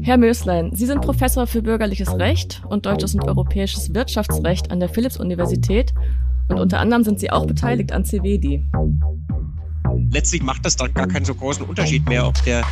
Herr 0.00 0.16
Möslein, 0.16 0.70
Sie 0.74 0.86
sind 0.86 1.02
Professor 1.02 1.46
für 1.46 1.62
bürgerliches 1.62 2.14
Recht 2.18 2.62
und 2.68 2.86
deutsches 2.86 3.14
und 3.14 3.24
europäisches 3.24 3.94
Wirtschaftsrecht 3.94 4.70
an 4.70 4.80
der 4.80 4.88
Philipps-Universität 4.88 5.92
und 6.48 6.58
unter 6.58 6.80
anderem 6.80 7.04
sind 7.04 7.20
Sie 7.20 7.30
auch 7.30 7.46
beteiligt 7.46 7.92
an 7.92 8.04
CVEDI. 8.04 8.64
Letztlich 10.10 10.42
macht 10.42 10.64
das 10.64 10.76
dann 10.76 10.92
gar 10.94 11.06
keinen 11.06 11.24
so 11.24 11.34
großen 11.34 11.64
Unterschied 11.64 12.08
mehr, 12.08 12.26
ob 12.26 12.42
der 12.44 12.64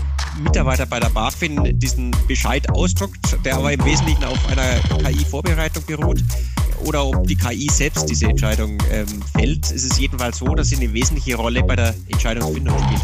Mitarbeiter 0.43 0.87
bei 0.87 1.01
der 1.01 1.09
BaFin 1.09 1.79
diesen 1.79 2.15
Bescheid 2.29 2.69
ausdruckt, 2.71 3.39
der 3.45 3.57
aber 3.57 3.73
im 3.73 3.85
Wesentlichen 3.85 4.25
auf 4.25 4.39
einer 4.49 5.11
KI-Vorbereitung 5.11 5.85
beruht, 5.87 6.23
oder 6.87 7.07
ob 7.07 7.27
die 7.27 7.37
KI 7.37 7.69
selbst 7.71 8.09
diese 8.09 8.27
Entscheidung 8.27 8.79
ähm, 8.91 9.07
fällt. 9.35 9.67
Es 9.67 9.85
ist 9.85 9.99
jedenfalls 9.99 10.39
so, 10.39 10.55
dass 10.55 10.69
sie 10.69 10.77
eine 10.77 10.93
wesentliche 10.93 11.37
Rolle 11.37 11.63
bei 11.63 11.77
der 11.77 11.95
Entscheidungsfindung 12.09 12.77
spielt. 12.79 13.03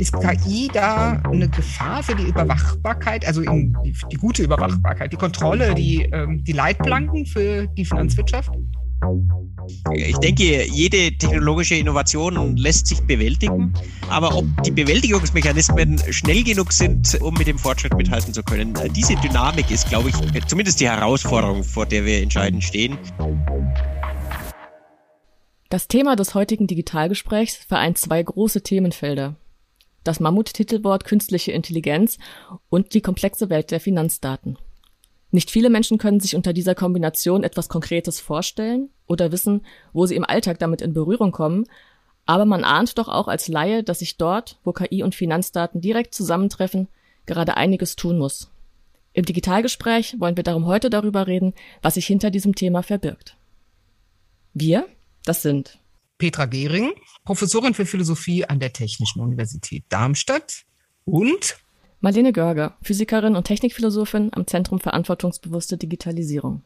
Ist 0.00 0.14
KI 0.14 0.70
da 0.72 1.20
eine 1.30 1.46
Gefahr 1.50 2.02
für 2.02 2.14
die 2.14 2.22
Überwachbarkeit, 2.22 3.26
also 3.26 3.42
die, 3.42 3.94
die, 4.10 4.16
gute 4.16 4.42
Überwachbarkeit, 4.42 5.12
die 5.12 5.18
Kontrolle, 5.18 5.74
die, 5.74 6.08
ähm, 6.10 6.42
die 6.42 6.52
Leitplanken 6.52 7.26
für 7.26 7.66
die 7.66 7.84
Finanzwirtschaft? 7.84 8.50
Ich 9.92 10.16
denke, 10.16 10.66
jede 10.66 11.12
technologische 11.18 11.74
Innovation 11.74 12.56
lässt 12.56 12.86
sich 12.86 13.02
bewältigen, 13.02 13.74
aber 14.08 14.34
ob 14.34 14.46
die 14.62 14.70
Bewältigungsmechanismen 14.70 16.00
schnell 16.10 16.44
genug 16.44 16.72
sind, 16.72 17.20
um 17.20 17.34
mit 17.34 17.46
dem 17.46 17.58
Fortschritt 17.58 17.94
mithalten 17.94 18.32
zu 18.32 18.42
können, 18.42 18.72
diese 18.96 19.16
Dynamik 19.16 19.70
ist, 19.70 19.90
glaube 19.90 20.08
ich, 20.08 20.46
zumindest 20.46 20.80
die 20.80 20.88
Herausforderung, 20.88 21.62
vor 21.62 21.84
der 21.84 22.06
wir 22.06 22.22
entscheidend 22.22 22.64
stehen. 22.64 22.96
Das 25.68 25.88
Thema 25.88 26.16
des 26.16 26.34
heutigen 26.34 26.66
Digitalgesprächs 26.66 27.56
vereint 27.56 27.98
zwei 27.98 28.22
große 28.22 28.62
Themenfelder. 28.62 29.36
Das 30.04 30.20
Mammuttitelwort 30.20 31.04
künstliche 31.04 31.52
Intelligenz 31.52 32.18
und 32.68 32.94
die 32.94 33.02
komplexe 33.02 33.50
Welt 33.50 33.70
der 33.70 33.80
Finanzdaten. 33.80 34.56
Nicht 35.30 35.50
viele 35.50 35.70
Menschen 35.70 35.98
können 35.98 36.20
sich 36.20 36.34
unter 36.34 36.52
dieser 36.52 36.74
Kombination 36.74 37.44
etwas 37.44 37.68
Konkretes 37.68 38.20
vorstellen 38.20 38.90
oder 39.06 39.30
wissen, 39.30 39.64
wo 39.92 40.06
sie 40.06 40.16
im 40.16 40.24
Alltag 40.24 40.58
damit 40.58 40.82
in 40.82 40.92
Berührung 40.92 41.32
kommen, 41.32 41.66
aber 42.26 42.44
man 42.44 42.64
ahnt 42.64 42.98
doch 42.98 43.08
auch 43.08 43.28
als 43.28 43.48
Laie, 43.48 43.82
dass 43.82 44.00
sich 44.00 44.16
dort, 44.16 44.58
wo 44.64 44.72
KI 44.72 45.02
und 45.02 45.14
Finanzdaten 45.14 45.80
direkt 45.80 46.14
zusammentreffen, 46.14 46.88
gerade 47.26 47.56
einiges 47.56 47.96
tun 47.96 48.18
muss. 48.18 48.50
Im 49.12 49.24
Digitalgespräch 49.24 50.20
wollen 50.20 50.36
wir 50.36 50.44
darum 50.44 50.66
heute 50.66 50.90
darüber 50.90 51.26
reden, 51.26 51.54
was 51.82 51.94
sich 51.94 52.06
hinter 52.06 52.30
diesem 52.30 52.54
Thema 52.54 52.82
verbirgt. 52.82 53.36
Wir, 54.54 54.86
das 55.24 55.42
sind 55.42 55.79
Petra 56.20 56.44
Gehring, 56.44 56.92
Professorin 57.24 57.74
für 57.74 57.86
Philosophie 57.86 58.44
an 58.44 58.60
der 58.60 58.72
Technischen 58.72 59.20
Universität 59.20 59.82
Darmstadt 59.88 60.64
und 61.04 61.56
Marlene 62.00 62.32
Görger, 62.32 62.76
Physikerin 62.82 63.34
und 63.34 63.44
Technikphilosophin 63.44 64.30
am 64.32 64.46
Zentrum 64.46 64.78
Verantwortungsbewusste 64.78 65.76
Digitalisierung. 65.76 66.62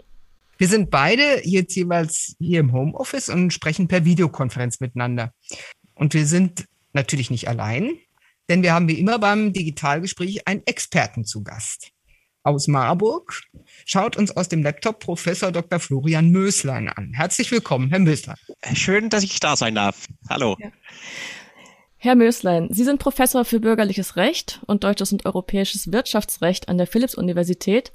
Wir 0.58 0.68
sind 0.68 0.90
beide 0.90 1.40
jetzt 1.44 1.74
jeweils 1.74 2.36
hier 2.38 2.60
im 2.60 2.72
Homeoffice 2.72 3.28
und 3.28 3.52
sprechen 3.52 3.88
per 3.88 4.04
Videokonferenz 4.04 4.80
miteinander. 4.80 5.32
Und 5.94 6.14
wir 6.14 6.26
sind 6.26 6.66
natürlich 6.92 7.30
nicht 7.30 7.48
allein, 7.48 7.96
denn 8.48 8.62
wir 8.62 8.74
haben 8.74 8.88
wie 8.88 8.98
immer 8.98 9.18
beim 9.18 9.52
Digitalgespräch 9.52 10.46
einen 10.46 10.62
Experten 10.66 11.24
zu 11.24 11.42
Gast. 11.42 11.93
Aus 12.44 12.68
Marburg 12.68 13.40
schaut 13.86 14.18
uns 14.18 14.36
aus 14.36 14.50
dem 14.50 14.62
Laptop 14.62 15.00
Professor 15.00 15.50
Dr. 15.50 15.80
Florian 15.80 16.28
Möslein 16.28 16.90
an. 16.90 17.14
Herzlich 17.14 17.50
willkommen, 17.50 17.88
Herr 17.88 18.00
Möslein. 18.00 18.36
Schön, 18.74 19.08
dass 19.08 19.24
ich 19.24 19.40
da 19.40 19.56
sein 19.56 19.74
darf. 19.74 20.04
Hallo. 20.28 20.54
Ja. 20.60 20.68
Herr 21.96 22.16
Möslein, 22.16 22.68
Sie 22.70 22.84
sind 22.84 22.98
Professor 22.98 23.46
für 23.46 23.60
bürgerliches 23.60 24.16
Recht 24.16 24.60
und 24.66 24.84
deutsches 24.84 25.10
und 25.10 25.24
europäisches 25.24 25.90
Wirtschaftsrecht 25.90 26.68
an 26.68 26.76
der 26.76 26.86
Philipps-Universität 26.86 27.92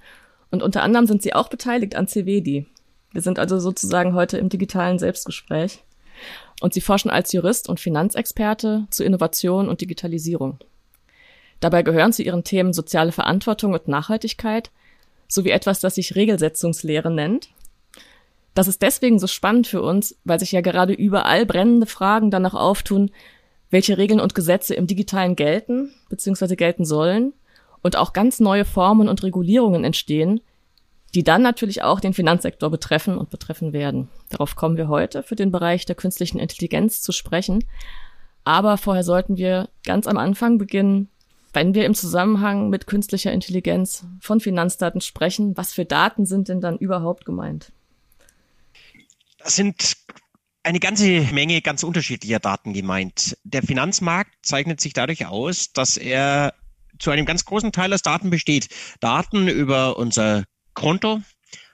und 0.50 0.64
unter 0.64 0.82
anderem 0.82 1.06
sind 1.06 1.22
Sie 1.22 1.36
auch 1.36 1.50
beteiligt 1.50 1.96
an 1.96 2.08
CVEDI. 2.08 2.66
Wir 3.12 3.22
sind 3.22 3.38
also 3.38 3.60
sozusagen 3.60 4.16
heute 4.16 4.40
im 4.40 4.50
digitalen 4.50 4.98
Selbstgespräch. 4.98 5.84
Und 6.60 6.74
Sie 6.74 6.82
forschen 6.82 7.12
als 7.12 7.32
Jurist 7.34 7.70
und 7.70 7.80
Finanzexperte 7.80 8.88
zu 8.90 9.04
Innovation 9.04 9.70
und 9.70 9.82
Digitalisierung. 9.82 10.58
Dabei 11.60 11.84
gehören 11.84 12.14
zu 12.14 12.24
Ihren 12.24 12.44
Themen 12.44 12.74
soziale 12.74 13.12
Verantwortung 13.12 13.74
und 13.74 13.88
Nachhaltigkeit 13.88 14.72
sowie 15.28 15.50
etwas, 15.50 15.80
das 15.80 15.96
sich 15.96 16.16
Regelsetzungslehre 16.16 17.12
nennt. 17.12 17.50
Das 18.54 18.68
ist 18.68 18.82
deswegen 18.82 19.20
so 19.20 19.28
spannend 19.28 19.68
für 19.68 19.82
uns, 19.82 20.18
weil 20.24 20.40
sich 20.40 20.52
ja 20.52 20.62
gerade 20.62 20.94
überall 20.94 21.46
brennende 21.46 21.86
Fragen 21.86 22.32
danach 22.32 22.56
auftun, 22.56 23.12
welche 23.70 23.98
Regeln 23.98 24.20
und 24.20 24.36
Gesetze 24.36 24.74
im 24.74 24.88
digitalen 24.88 25.36
gelten 25.36 25.94
bzw. 26.10 26.56
gelten 26.56 26.86
sollen 26.86 27.34
und 27.82 27.96
auch 27.96 28.14
ganz 28.14 28.40
neue 28.40 28.66
Formen 28.66 29.08
und 29.08 29.24
Regulierungen 29.24 29.84
entstehen, 29.84 30.42
die 31.16 31.24
dann 31.24 31.42
natürlich 31.42 31.84
auch 31.84 32.00
den 32.00 32.14
Finanzsektor 32.14 32.70
betreffen 32.70 33.18
und 33.18 33.30
betreffen 33.30 33.74
werden. 33.74 34.10
Darauf 34.30 34.56
kommen 34.56 34.78
wir 34.78 34.88
heute 34.88 35.24
für 35.24 35.36
den 35.36 35.52
Bereich 35.52 35.86
der 35.86 35.96
künstlichen 35.96 36.40
Intelligenz 36.40 37.02
zu 37.02 37.12
sprechen. 37.12 37.64
Aber 38.44 38.78
vorher 38.78 39.04
sollten 39.04 39.38
wir 39.38 39.70
ganz 39.86 40.08
am 40.08 40.18
Anfang 40.18 40.58
beginnen, 40.58 41.10
wenn 41.54 41.74
wir 41.74 41.86
im 41.86 41.96
Zusammenhang 41.96 42.70
mit 42.70 42.88
künstlicher 42.88 43.32
Intelligenz 43.32 44.06
von 44.22 44.40
Finanzdaten 44.40 45.02
sprechen, 45.02 45.58
was 45.58 45.74
für 45.74 45.86
Daten 45.86 46.26
sind 46.26 46.48
denn 46.48 46.62
dann 46.62 46.78
überhaupt 46.78 47.26
gemeint? 47.26 47.72
Das 49.40 49.56
sind 49.56 49.96
eine 50.64 50.80
ganze 50.80 51.22
Menge 51.34 51.62
ganz 51.62 51.84
unterschiedlicher 51.84 52.40
Daten 52.40 52.74
gemeint. 52.74 53.38
Der 53.44 53.64
Finanzmarkt 53.64 54.34
zeichnet 54.42 54.82
sich 54.82 54.94
dadurch 54.94 55.26
aus, 55.26 55.72
dass 55.72 55.98
er 55.98 56.54
zu 57.00 57.12
einem 57.12 57.26
ganz 57.26 57.46
großen 57.46 57.72
Teil 57.72 57.94
aus 57.94 58.02
Daten 58.02 58.30
besteht. 58.30 58.68
Daten 59.00 59.48
über 59.48 59.98
unser 59.98 60.44
Konto, 60.74 61.22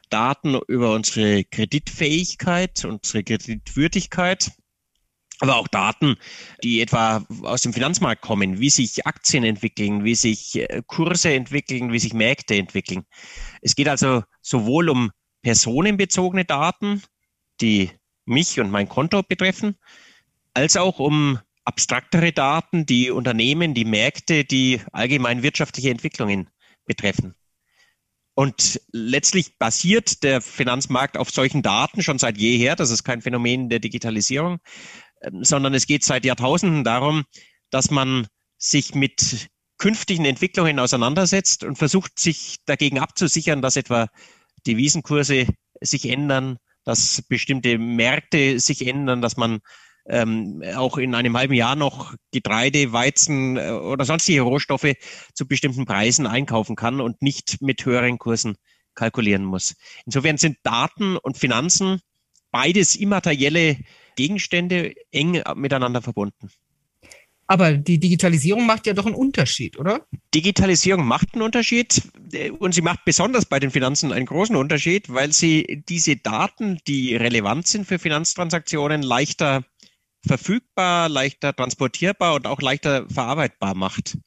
Daten 0.10 0.60
über 0.68 0.94
unsere 0.94 1.44
Kreditfähigkeit, 1.44 2.86
unsere 2.86 3.24
Kreditwürdigkeit, 3.24 4.52
aber 5.40 5.58
auch 5.58 5.68
Daten, 5.68 6.16
die 6.64 6.82
etwa 6.82 7.26
aus 7.44 7.62
dem 7.62 7.74
Finanzmarkt 7.74 8.22
kommen, 8.22 8.60
wie 8.60 8.70
sich 8.70 9.06
Aktien 9.06 9.44
entwickeln, 9.44 10.04
wie 10.04 10.16
sich 10.16 10.56
äh, 10.56 10.82
Kurse 10.88 11.34
entwickeln, 11.34 11.92
wie 11.92 12.00
sich 12.00 12.14
Märkte 12.14 12.56
entwickeln. 12.56 13.06
Es 13.62 13.76
geht 13.76 13.88
also 13.88 14.24
sowohl 14.42 14.90
um 14.90 15.12
personenbezogene 15.42 16.46
Daten, 16.46 17.04
die 17.62 17.92
mich 18.26 18.60
und 18.60 18.72
mein 18.72 18.90
Konto 18.90 19.22
betreffen, 19.24 19.76
als 20.54 20.78
auch 20.78 21.00
um 21.00 21.40
abstraktere 21.66 22.32
Daten, 22.32 22.86
die 22.86 23.12
Unternehmen, 23.12 23.74
die 23.74 23.86
Märkte, 23.86 24.46
die 24.46 24.82
allgemein 24.92 25.44
wirtschaftliche 25.44 25.90
Entwicklungen 25.90 26.50
betreffen. 26.86 27.36
Und 28.36 28.82
letztlich 28.92 29.58
basiert 29.58 30.22
der 30.24 30.42
Finanzmarkt 30.42 31.18
auf 31.18 31.30
solchen 31.30 31.62
Daten 31.62 32.04
schon 32.04 32.20
seit 32.20 32.38
jeher. 32.38 32.76
Das 32.76 32.92
ist 32.92 33.06
kein 33.06 33.22
Phänomen 33.22 33.70
der 33.70 33.80
Digitalisierung, 33.80 34.60
sondern 35.42 35.74
es 35.74 35.88
geht 35.88 36.04
seit 36.04 36.26
Jahrtausenden 36.26 36.84
darum, 36.84 37.24
dass 37.70 37.92
man 37.92 38.28
sich 38.58 38.96
mit 38.96 39.50
künftigen 39.78 40.26
Entwicklungen 40.26 40.80
auseinandersetzt 40.80 41.64
und 41.64 41.78
versucht, 41.78 42.18
sich 42.20 42.58
dagegen 42.66 43.00
abzusichern, 43.00 43.62
dass 43.62 43.76
etwa 43.76 44.08
Devisenkurse 44.66 45.48
sich 45.82 46.10
ändern, 46.10 46.58
dass 46.84 47.24
bestimmte 47.28 47.78
Märkte 47.78 48.60
sich 48.60 48.88
ändern, 48.88 49.22
dass 49.22 49.38
man 49.38 49.60
ähm, 50.08 50.64
auch 50.76 50.98
in 50.98 51.16
einem 51.16 51.36
halben 51.36 51.54
Jahr 51.54 51.76
noch 51.76 52.14
Getreide, 52.32 52.94
Weizen 52.94 53.58
äh, 53.58 53.72
oder 53.72 54.06
sonstige 54.06 54.42
Rohstoffe 54.42 54.94
zu 55.34 55.48
bestimmten 55.48 55.86
Preisen 55.86 56.28
einkaufen 56.28 56.76
kann 56.76 57.02
und 57.02 57.22
nicht 57.22 57.62
mit 57.62 57.86
höheren 57.86 58.20
Kursen 58.20 58.56
kalkulieren 58.94 59.44
muss. 59.44 59.76
Insofern 60.06 60.38
sind 60.38 60.58
Daten 60.64 61.18
und 61.18 61.38
Finanzen 61.38 62.02
beides 62.52 62.96
immaterielle 62.96 63.78
Gegenstände 64.16 64.94
eng 65.12 65.42
miteinander 65.56 66.02
verbunden. 66.02 66.50
Aber 67.48 67.74
die 67.74 68.00
Digitalisierung 68.00 68.66
macht 68.66 68.88
ja 68.88 68.94
doch 68.94 69.06
einen 69.06 69.14
Unterschied, 69.14 69.78
oder? 69.78 70.08
Digitalisierung 70.34 71.06
macht 71.06 71.34
einen 71.34 71.44
Unterschied 71.44 72.02
und 72.58 72.74
sie 72.74 72.82
macht 72.82 73.06
besonders 73.06 73.46
bei 73.46 73.60
den 73.60 73.70
Finanzen 73.70 74.12
einen 74.12 74.26
großen 74.26 74.56
Unterschied, 74.56 75.14
weil 75.14 75.32
sie 75.32 75.84
diese 75.88 76.16
Daten, 76.16 76.80
die 76.88 77.16
relevant 77.16 77.68
sind 77.68 77.86
für 77.86 78.00
Finanztransaktionen, 78.00 79.04
leichter 79.04 79.64
verfügbar, 80.26 81.08
leichter 81.08 81.56
transportierbar 81.56 82.34
und 82.34 82.48
auch 82.48 82.62
leichter 82.62 83.08
verarbeitbar 83.10 83.76
macht. 83.76 84.18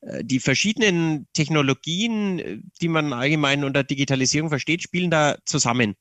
Äh, 0.00 0.24
die 0.24 0.40
verschiedenen 0.40 1.26
Technologien, 1.32 2.70
die 2.80 2.88
man 2.88 3.12
allgemein 3.12 3.64
unter 3.64 3.82
Digitalisierung 3.82 4.48
versteht, 4.48 4.82
spielen 4.82 5.10
da 5.10 5.38
zusammen. 5.44 5.96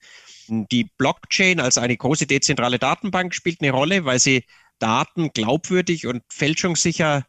Die 0.49 0.89
Blockchain 0.97 1.59
als 1.59 1.77
eine 1.77 1.95
große 1.95 2.27
dezentrale 2.27 2.79
Datenbank 2.79 3.33
spielt 3.33 3.61
eine 3.61 3.71
Rolle, 3.71 4.05
weil 4.05 4.19
sie 4.19 4.43
Daten 4.79 5.31
glaubwürdig 5.33 6.07
und 6.07 6.23
fälschungssicher 6.29 7.25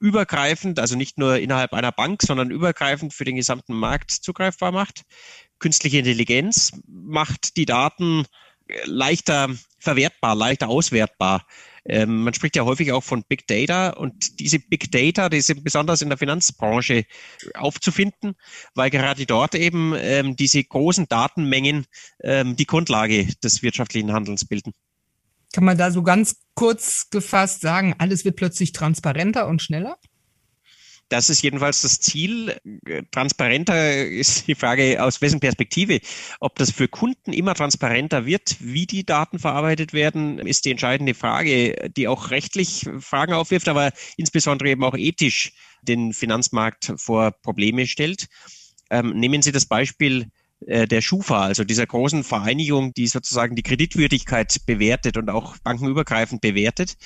übergreifend, 0.00 0.78
also 0.78 0.96
nicht 0.96 1.18
nur 1.18 1.38
innerhalb 1.38 1.72
einer 1.74 1.92
Bank, 1.92 2.22
sondern 2.22 2.50
übergreifend 2.50 3.12
für 3.12 3.24
den 3.24 3.36
gesamten 3.36 3.74
Markt 3.74 4.10
zugreifbar 4.10 4.72
macht. 4.72 5.02
Künstliche 5.58 5.98
Intelligenz 5.98 6.72
macht 6.86 7.56
die 7.56 7.66
Daten 7.66 8.24
leichter 8.84 9.50
verwertbar, 9.78 10.34
leichter 10.34 10.68
auswertbar. 10.68 11.46
Ähm, 11.86 12.24
man 12.24 12.32
spricht 12.32 12.56
ja 12.56 12.64
häufig 12.64 12.92
auch 12.92 13.04
von 13.04 13.24
Big 13.24 13.46
Data 13.46 13.90
und 13.90 14.40
diese 14.40 14.58
Big 14.58 14.90
Data, 14.90 15.28
die 15.28 15.42
sind 15.42 15.64
besonders 15.64 16.00
in 16.00 16.08
der 16.08 16.16
Finanzbranche 16.16 17.04
aufzufinden, 17.54 18.36
weil 18.74 18.88
gerade 18.88 19.26
dort 19.26 19.54
eben 19.54 19.94
ähm, 19.96 20.34
diese 20.34 20.64
großen 20.64 21.06
Datenmengen 21.08 21.84
ähm, 22.22 22.56
die 22.56 22.66
Grundlage 22.66 23.28
des 23.42 23.62
wirtschaftlichen 23.62 24.12
Handelns 24.12 24.46
bilden. 24.46 24.72
Kann 25.52 25.64
man 25.64 25.76
da 25.76 25.90
so 25.90 26.02
ganz 26.02 26.36
kurz 26.54 27.10
gefasst 27.10 27.60
sagen, 27.60 27.94
alles 27.98 28.24
wird 28.24 28.36
plötzlich 28.36 28.72
transparenter 28.72 29.46
und 29.46 29.60
schneller? 29.60 29.98
Das 31.14 31.30
ist 31.30 31.44
jedenfalls 31.44 31.82
das 31.82 32.00
Ziel. 32.00 32.56
Transparenter 33.12 34.04
ist 34.04 34.48
die 34.48 34.56
Frage, 34.56 35.00
aus 35.00 35.22
wessen 35.22 35.38
Perspektive. 35.38 36.00
Ob 36.40 36.56
das 36.56 36.72
für 36.72 36.88
Kunden 36.88 37.32
immer 37.32 37.54
transparenter 37.54 38.26
wird, 38.26 38.56
wie 38.58 38.84
die 38.84 39.06
Daten 39.06 39.38
verarbeitet 39.38 39.92
werden, 39.92 40.40
ist 40.40 40.64
die 40.64 40.72
entscheidende 40.72 41.14
Frage, 41.14 41.88
die 41.96 42.08
auch 42.08 42.32
rechtlich 42.32 42.88
Fragen 42.98 43.32
aufwirft, 43.32 43.68
aber 43.68 43.92
insbesondere 44.16 44.70
eben 44.70 44.82
auch 44.82 44.96
ethisch 44.96 45.52
den 45.82 46.12
Finanzmarkt 46.12 46.94
vor 46.96 47.30
Probleme 47.30 47.86
stellt. 47.86 48.26
Ähm, 48.90 49.10
nehmen 49.10 49.40
Sie 49.40 49.52
das 49.52 49.66
Beispiel 49.66 50.26
äh, 50.66 50.88
der 50.88 51.00
Schufa, 51.00 51.44
also 51.44 51.62
dieser 51.62 51.86
großen 51.86 52.24
Vereinigung, 52.24 52.92
die 52.92 53.06
sozusagen 53.06 53.54
die 53.54 53.62
Kreditwürdigkeit 53.62 54.66
bewertet 54.66 55.16
und 55.16 55.30
auch 55.30 55.58
bankenübergreifend 55.58 56.40
bewertet. 56.40 56.96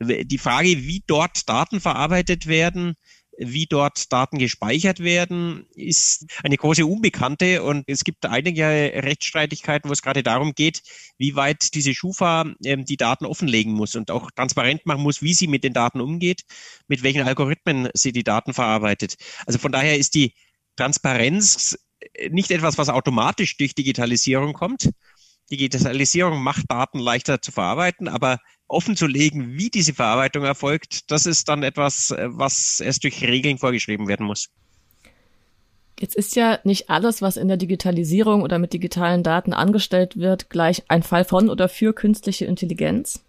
Die 0.00 0.38
Frage, 0.38 0.68
wie 0.86 1.02
dort 1.06 1.46
Daten 1.46 1.78
verarbeitet 1.78 2.46
werden, 2.46 2.96
wie 3.42 3.66
dort 3.66 4.12
Daten 4.12 4.38
gespeichert 4.38 5.00
werden, 5.00 5.66
ist 5.74 6.26
eine 6.44 6.58
große 6.58 6.84
Unbekannte 6.84 7.62
und 7.62 7.84
es 7.86 8.04
gibt 8.04 8.26
einige 8.26 8.64
Rechtsstreitigkeiten, 8.64 9.88
wo 9.88 9.94
es 9.94 10.02
gerade 10.02 10.22
darum 10.22 10.54
geht, 10.54 10.82
wie 11.16 11.34
weit 11.36 11.74
diese 11.74 11.94
Schufa 11.94 12.52
ähm, 12.64 12.84
die 12.84 12.98
Daten 12.98 13.24
offenlegen 13.24 13.72
muss 13.72 13.96
und 13.96 14.10
auch 14.10 14.30
transparent 14.30 14.84
machen 14.84 15.02
muss, 15.02 15.22
wie 15.22 15.32
sie 15.32 15.46
mit 15.46 15.64
den 15.64 15.72
Daten 15.72 16.02
umgeht, 16.02 16.42
mit 16.86 17.02
welchen 17.02 17.22
Algorithmen 17.22 17.88
sie 17.94 18.12
die 18.12 18.24
Daten 18.24 18.52
verarbeitet. 18.52 19.16
Also 19.46 19.58
von 19.58 19.72
daher 19.72 19.96
ist 19.96 20.14
die 20.14 20.34
Transparenz 20.76 21.78
nicht 22.30 22.50
etwas, 22.50 22.78
was 22.78 22.88
automatisch 22.88 23.56
durch 23.56 23.74
Digitalisierung 23.74 24.52
kommt. 24.52 24.90
Digitalisierung 25.50 26.42
macht 26.42 26.70
Daten 26.70 26.98
leichter 26.98 27.40
zu 27.40 27.52
verarbeiten, 27.52 28.08
aber 28.08 28.38
offen 28.68 28.96
zu 28.96 29.06
legen, 29.06 29.54
wie 29.54 29.70
diese 29.70 29.94
Verarbeitung 29.94 30.44
erfolgt, 30.44 31.10
das 31.10 31.26
ist 31.26 31.48
dann 31.48 31.62
etwas, 31.62 32.10
äh, 32.10 32.28
was 32.30 32.80
erst 32.80 33.04
durch 33.04 33.22
Regeln 33.22 33.58
vorgeschrieben 33.58 34.08
werden 34.08 34.26
muss. 34.26 34.48
Jetzt 35.98 36.16
ist 36.16 36.34
ja 36.34 36.58
nicht 36.64 36.88
alles, 36.88 37.20
was 37.20 37.36
in 37.36 37.48
der 37.48 37.58
Digitalisierung 37.58 38.42
oder 38.42 38.58
mit 38.58 38.72
digitalen 38.72 39.22
Daten 39.22 39.52
angestellt 39.52 40.16
wird, 40.16 40.48
gleich 40.48 40.84
ein 40.88 41.02
Fall 41.02 41.24
von 41.24 41.50
oder 41.50 41.68
für 41.68 41.92
künstliche 41.92 42.46
Intelligenz. 42.46 43.22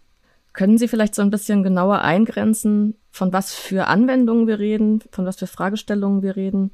Können 0.53 0.77
Sie 0.77 0.87
vielleicht 0.87 1.15
so 1.15 1.21
ein 1.21 1.31
bisschen 1.31 1.63
genauer 1.63 1.99
eingrenzen, 2.01 2.95
von 3.09 3.33
was 3.33 3.53
für 3.53 3.87
Anwendungen 3.87 4.47
wir 4.47 4.59
reden, 4.59 5.01
von 5.11 5.25
was 5.25 5.37
für 5.37 5.47
Fragestellungen 5.47 6.21
wir 6.21 6.35
reden 6.37 6.71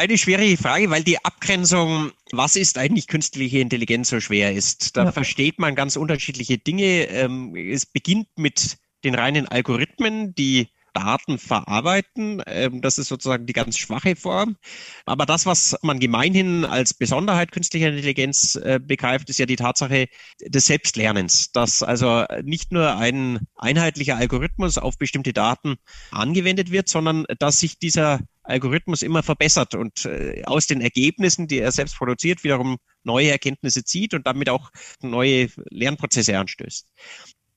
eine 0.00 0.16
schwierige 0.16 0.56
Frage, 0.56 0.88
weil 0.88 1.04
die 1.04 1.22
Abgrenzung, 1.22 2.10
was 2.32 2.56
ist 2.56 2.78
eigentlich 2.78 3.06
künstliche 3.06 3.58
Intelligenz, 3.58 4.08
so 4.08 4.18
schwer 4.18 4.54
ist. 4.54 4.96
Da 4.96 5.04
ja. 5.04 5.12
versteht 5.12 5.58
man 5.58 5.74
ganz 5.74 5.96
unterschiedliche 5.96 6.56
Dinge. 6.56 7.04
Ähm, 7.04 7.54
es 7.54 7.84
beginnt 7.84 8.26
mit 8.36 8.78
den 9.04 9.14
reinen 9.14 9.46
Algorithmen, 9.46 10.34
die 10.34 10.68
Daten 10.94 11.38
verarbeiten. 11.38 12.42
Ähm, 12.46 12.80
das 12.80 12.96
ist 12.96 13.08
sozusagen 13.08 13.44
die 13.44 13.52
ganz 13.52 13.76
schwache 13.76 14.16
Form. 14.16 14.56
Aber 15.04 15.26
das, 15.26 15.44
was 15.44 15.76
man 15.82 16.00
gemeinhin 16.00 16.64
als 16.64 16.94
Besonderheit 16.94 17.52
künstlicher 17.52 17.88
Intelligenz 17.88 18.54
äh, 18.56 18.80
begreift, 18.82 19.28
ist 19.28 19.38
ja 19.38 19.46
die 19.46 19.56
Tatsache 19.56 20.08
des 20.40 20.66
Selbstlernens, 20.66 21.52
dass 21.52 21.82
also 21.82 22.24
nicht 22.42 22.72
nur 22.72 22.96
ein 22.96 23.40
einheitlicher 23.54 24.16
Algorithmus 24.16 24.78
auf 24.78 24.96
bestimmte 24.96 25.34
Daten 25.34 25.76
angewendet 26.10 26.70
wird, 26.70 26.88
sondern 26.88 27.26
dass 27.38 27.60
sich 27.60 27.78
dieser 27.78 28.20
Algorithmus 28.50 29.02
immer 29.02 29.22
verbessert 29.22 29.74
und 29.74 30.04
äh, 30.04 30.42
aus 30.44 30.66
den 30.66 30.80
Ergebnissen, 30.80 31.48
die 31.48 31.58
er 31.58 31.72
selbst 31.72 31.96
produziert, 31.96 32.44
wiederum 32.44 32.78
neue 33.02 33.30
Erkenntnisse 33.30 33.84
zieht 33.84 34.14
und 34.14 34.26
damit 34.26 34.48
auch 34.48 34.70
neue 35.00 35.48
Lernprozesse 35.70 36.38
anstößt. 36.38 36.86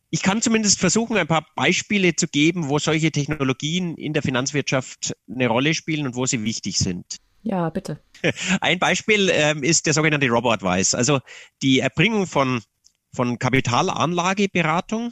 Ich 0.09 0.21
kann 0.21 0.41
zumindest 0.43 0.79
versuchen, 0.79 1.17
ein 1.17 1.27
paar 1.27 1.45
Beispiele 1.55 2.15
zu 2.15 2.27
geben, 2.27 2.69
wo 2.69 2.77
solche 2.77 3.11
Technologien 3.11 3.95
in 3.97 4.13
der 4.13 4.21
Finanzwirtschaft 4.21 5.13
eine 5.27 5.47
Rolle 5.47 5.73
spielen 5.73 6.05
und 6.05 6.15
wo 6.15 6.27
sie 6.27 6.43
wichtig 6.43 6.77
sind. 6.77 7.17
Ja, 7.41 7.69
bitte. 7.69 7.99
Ein 8.61 8.79
Beispiel 8.79 9.29
ähm, 9.33 9.63
ist 9.63 9.85
der 9.85 9.93
sogenannte 9.93 10.29
Robo-Advice, 10.29 10.93
also 10.93 11.19
die 11.61 11.79
Erbringung 11.79 12.27
von, 12.27 12.61
von 13.13 13.39
Kapitalanlageberatung 13.39 15.11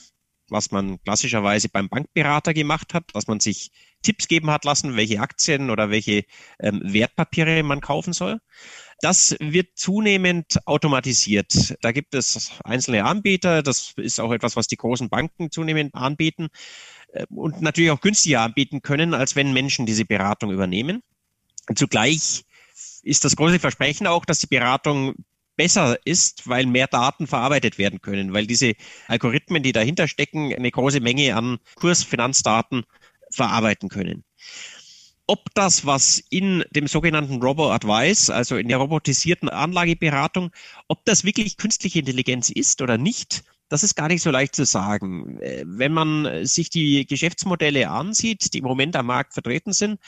was 0.51 0.71
man 0.71 1.01
klassischerweise 1.03 1.69
beim 1.69 1.89
Bankberater 1.89 2.53
gemacht 2.53 2.94
hat, 2.94 3.06
dass 3.13 3.27
man 3.27 3.39
sich 3.39 3.71
Tipps 4.01 4.27
geben 4.27 4.51
hat 4.51 4.65
lassen, 4.65 4.95
welche 4.95 5.19
Aktien 5.19 5.69
oder 5.69 5.89
welche 5.89 6.25
ähm, 6.59 6.81
Wertpapiere 6.83 7.63
man 7.63 7.81
kaufen 7.81 8.13
soll. 8.13 8.39
Das 9.00 9.36
wird 9.39 9.69
zunehmend 9.75 10.59
automatisiert. 10.68 11.75
Da 11.81 11.92
gibt 11.92 12.13
es 12.13 12.51
einzelne 12.63 13.06
Anbieter. 13.06 13.63
Das 13.63 13.94
ist 13.98 14.19
auch 14.19 14.31
etwas, 14.31 14.56
was 14.56 14.68
die 14.68 14.77
großen 14.77 15.09
Banken 15.09 15.50
zunehmend 15.50 15.95
anbieten 15.95 16.50
äh, 17.13 17.25
und 17.30 17.62
natürlich 17.62 17.92
auch 17.92 18.01
günstiger 18.01 18.42
anbieten 18.42 18.81
können, 18.81 19.13
als 19.13 19.36
wenn 19.36 19.53
Menschen 19.53 19.86
diese 19.86 20.06
Beratung 20.06 20.51
übernehmen. 20.51 21.01
Zugleich 21.75 22.44
ist 23.03 23.25
das 23.25 23.36
große 23.36 23.59
Versprechen 23.59 24.07
auch, 24.07 24.25
dass 24.25 24.39
die 24.39 24.48
Beratung 24.48 25.15
besser 25.62 26.00
ist, 26.06 26.50
weil 26.50 26.66
mehr 26.66 26.88
Daten 26.88 27.28
verarbeitet 27.28 27.78
werden 27.78 28.02
können, 28.02 28.34
weil 28.34 28.48
diese 28.48 28.74
Algorithmen, 29.08 29.62
die 29.62 29.74
dahinter 29.74 30.08
stecken, 30.08 30.52
eine 30.52 30.72
große 30.72 31.02
Menge 31.02 31.36
an 31.36 31.60
Kursfinanzdaten 31.75 32.84
verarbeiten 33.30 33.88
können. 33.88 34.24
Ob 35.28 35.54
das, 35.54 35.86
was 35.86 36.18
in 36.31 36.66
dem 36.72 36.88
sogenannten 36.88 37.40
Robo-Advice, 37.40 38.31
also 38.31 38.58
in 38.58 38.69
der 38.69 38.78
robotisierten 38.78 39.50
Anlageberatung, 39.50 40.50
ob 40.88 41.06
das 41.06 41.25
wirklich 41.25 41.58
künstliche 41.58 42.00
Intelligenz 42.00 42.50
ist 42.50 42.81
oder 42.81 42.98
nicht, 42.98 43.44
das 43.69 43.84
ist 43.84 43.94
gar 43.94 44.08
nicht 44.08 44.24
so 44.24 44.31
leicht 44.31 44.56
zu 44.56 44.66
sagen. 44.66 45.38
Wenn 45.63 45.94
man 45.94 46.44
sich 46.44 46.72
die 46.72 47.06
Geschäftsmodelle 47.06 47.88
ansieht, 47.88 48.56
die 48.56 48.58
im 48.58 48.66
Moment 48.66 48.96
am 48.96 49.06
Markt 49.06 49.34
vertreten 49.34 49.74
sind, 49.74 50.00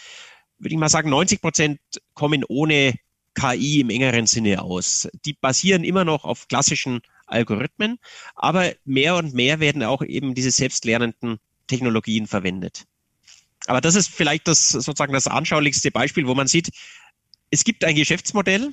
würde 0.57 0.73
ich 0.73 0.79
mal 0.79 0.89
sagen, 0.89 1.11
90 1.11 1.41
Prozent 1.41 1.79
kommen 2.15 2.43
ohne 2.43 2.95
KI 3.33 3.81
im 3.81 3.89
engeren 3.89 4.27
Sinne 4.27 4.61
aus. 4.61 5.07
Die 5.25 5.33
basieren 5.33 5.83
immer 5.83 6.05
noch 6.05 6.23
auf 6.23 6.47
klassischen 6.47 7.01
Algorithmen, 7.25 7.99
aber 8.35 8.73
mehr 8.85 9.15
und 9.15 9.33
mehr 9.33 9.59
werden 9.59 9.83
auch 9.83 10.01
eben 10.01 10.35
diese 10.35 10.51
selbstlernenden 10.51 11.39
Technologien 11.67 12.27
verwendet. 12.27 12.85
Aber 13.67 13.81
das 13.81 13.95
ist 13.95 14.09
vielleicht 14.09 14.47
das 14.47 14.69
sozusagen 14.69 15.13
das 15.13 15.27
anschaulichste 15.27 15.91
Beispiel, 15.91 16.27
wo 16.27 16.35
man 16.35 16.47
sieht, 16.47 16.69
es 17.49 17.63
gibt 17.63 17.83
ein 17.83 17.95
Geschäftsmodell, 17.95 18.71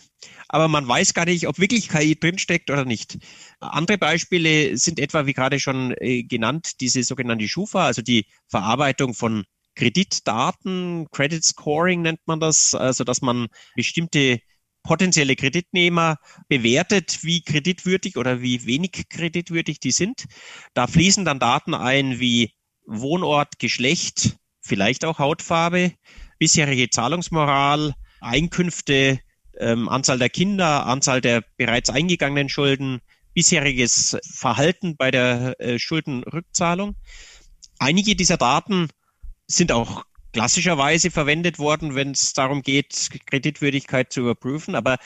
aber 0.48 0.66
man 0.66 0.88
weiß 0.88 1.12
gar 1.12 1.26
nicht, 1.26 1.46
ob 1.46 1.58
wirklich 1.58 1.90
KI 1.90 2.18
drinsteckt 2.18 2.70
oder 2.70 2.86
nicht. 2.86 3.18
Andere 3.60 3.98
Beispiele 3.98 4.76
sind 4.78 4.98
etwa, 4.98 5.26
wie 5.26 5.34
gerade 5.34 5.60
schon 5.60 5.94
äh, 5.98 6.22
genannt, 6.22 6.80
diese 6.80 7.02
sogenannte 7.02 7.46
Schufa, 7.46 7.84
also 7.84 8.00
die 8.00 8.24
Verarbeitung 8.48 9.12
von 9.12 9.44
Kreditdaten, 9.74 11.06
Credit 11.10 11.44
Scoring 11.44 12.02
nennt 12.02 12.20
man 12.26 12.40
das, 12.40 12.74
also 12.74 13.04
dass 13.04 13.20
man 13.20 13.48
bestimmte 13.74 14.40
potenzielle 14.82 15.36
Kreditnehmer 15.36 16.16
bewertet, 16.48 17.22
wie 17.22 17.42
kreditwürdig 17.42 18.16
oder 18.16 18.40
wie 18.40 18.66
wenig 18.66 19.08
kreditwürdig 19.08 19.80
die 19.80 19.92
sind. 19.92 20.24
Da 20.74 20.86
fließen 20.86 21.24
dann 21.24 21.38
Daten 21.38 21.74
ein 21.74 22.20
wie 22.20 22.52
Wohnort, 22.86 23.58
Geschlecht, 23.58 24.36
vielleicht 24.60 25.04
auch 25.04 25.18
Hautfarbe, 25.18 25.92
bisherige 26.38 26.90
Zahlungsmoral, 26.90 27.94
Einkünfte, 28.20 29.20
ähm, 29.58 29.88
Anzahl 29.88 30.18
der 30.18 30.30
Kinder, 30.30 30.86
Anzahl 30.86 31.20
der 31.20 31.44
bereits 31.56 31.90
eingegangenen 31.90 32.48
Schulden, 32.48 33.00
bisheriges 33.34 34.18
Verhalten 34.24 34.96
bei 34.96 35.10
der 35.10 35.58
äh, 35.60 35.78
Schuldenrückzahlung. 35.78 36.96
Einige 37.78 38.16
dieser 38.16 38.36
Daten 38.36 38.88
sind 39.46 39.72
auch 39.72 40.04
klassischerweise 40.32 41.10
verwendet 41.10 41.58
worden, 41.58 41.94
wenn 41.94 42.12
es 42.12 42.32
darum 42.32 42.62
geht, 42.62 43.10
Kreditwürdigkeit 43.26 44.12
zu 44.12 44.20
überprüfen. 44.20 44.74
Aber 44.74 44.98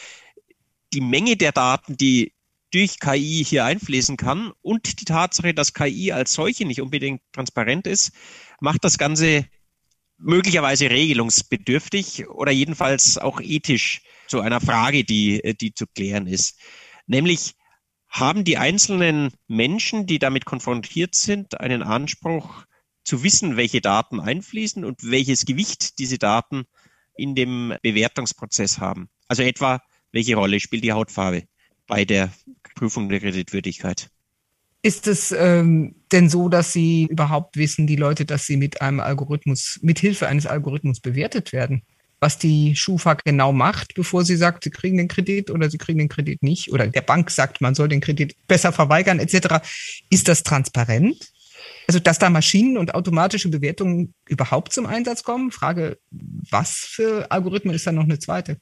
die 0.92 1.00
Menge 1.00 1.36
der 1.36 1.52
Daten, 1.52 1.96
die 1.96 2.32
durch 2.72 2.98
KI 2.98 3.44
hier 3.44 3.64
einfließen 3.64 4.16
kann 4.16 4.52
und 4.60 5.00
die 5.00 5.04
Tatsache, 5.04 5.54
dass 5.54 5.74
KI 5.74 6.12
als 6.12 6.32
solche 6.32 6.64
nicht 6.64 6.80
unbedingt 6.80 7.22
transparent 7.32 7.86
ist, 7.86 8.12
macht 8.60 8.84
das 8.84 8.98
Ganze 8.98 9.46
möglicherweise 10.18 10.90
regelungsbedürftig 10.90 12.28
oder 12.28 12.52
jedenfalls 12.52 13.18
auch 13.18 13.40
ethisch 13.40 14.02
zu 14.26 14.40
einer 14.40 14.60
Frage, 14.60 15.04
die, 15.04 15.40
die 15.60 15.74
zu 15.74 15.86
klären 15.86 16.26
ist. 16.26 16.58
Nämlich, 17.06 17.54
haben 18.14 18.44
die 18.44 18.58
einzelnen 18.58 19.32
Menschen, 19.48 20.06
die 20.06 20.20
damit 20.20 20.44
konfrontiert 20.44 21.16
sind, 21.16 21.60
einen 21.60 21.82
Anspruch, 21.82 22.64
zu 23.04 23.22
wissen, 23.22 23.56
welche 23.56 23.80
Daten 23.80 24.20
einfließen 24.20 24.84
und 24.84 25.10
welches 25.10 25.44
Gewicht 25.44 25.98
diese 25.98 26.18
Daten 26.18 26.64
in 27.16 27.34
dem 27.34 27.74
Bewertungsprozess 27.82 28.78
haben. 28.78 29.08
Also 29.28 29.42
etwa, 29.42 29.80
welche 30.12 30.36
Rolle 30.36 30.60
spielt 30.60 30.84
die 30.84 30.92
Hautfarbe? 30.92 31.44
bei 31.86 32.04
der 32.04 32.32
Prüfung 32.74 33.08
der 33.08 33.20
Kreditwürdigkeit. 33.20 34.08
Ist 34.82 35.06
es 35.06 35.32
ähm, 35.32 35.94
denn 36.12 36.28
so, 36.28 36.48
dass 36.48 36.72
Sie 36.72 37.06
überhaupt 37.10 37.56
wissen, 37.56 37.86
die 37.86 37.96
Leute, 37.96 38.26
dass 38.26 38.44
sie 38.44 38.58
mit 38.58 38.82
einem 38.82 39.00
Algorithmus, 39.00 39.78
mit 39.82 39.98
Hilfe 39.98 40.28
eines 40.28 40.46
Algorithmus 40.46 41.00
bewertet 41.00 41.52
werden? 41.52 41.82
Was 42.20 42.38
die 42.38 42.76
Schufa 42.76 43.14
genau 43.14 43.52
macht, 43.52 43.94
bevor 43.94 44.24
sie 44.24 44.36
sagt, 44.36 44.64
sie 44.64 44.70
kriegen 44.70 44.96
den 44.96 45.08
Kredit 45.08 45.50
oder 45.50 45.70
sie 45.70 45.78
kriegen 45.78 45.98
den 45.98 46.08
Kredit 46.08 46.42
nicht 46.42 46.72
oder 46.72 46.86
der 46.86 47.02
Bank 47.02 47.30
sagt, 47.30 47.60
man 47.60 47.74
soll 47.74 47.88
den 47.88 48.00
Kredit 48.00 48.34
besser 48.46 48.72
verweigern 48.72 49.18
etc. 49.18 49.66
Ist 50.10 50.28
das 50.28 50.42
transparent? 50.42 51.33
Also, 51.86 52.00
dass 52.00 52.18
da 52.18 52.30
Maschinen 52.30 52.78
und 52.78 52.94
automatische 52.94 53.48
Bewertungen 53.48 54.14
überhaupt 54.26 54.72
zum 54.72 54.86
Einsatz 54.86 55.22
kommen? 55.22 55.50
Frage, 55.50 55.98
was 56.10 56.70
für 56.70 57.30
Algorithmen 57.30 57.74
ist 57.74 57.86
da 57.86 57.92
noch 57.92 58.04
eine 58.04 58.18
zweite? 58.18 58.58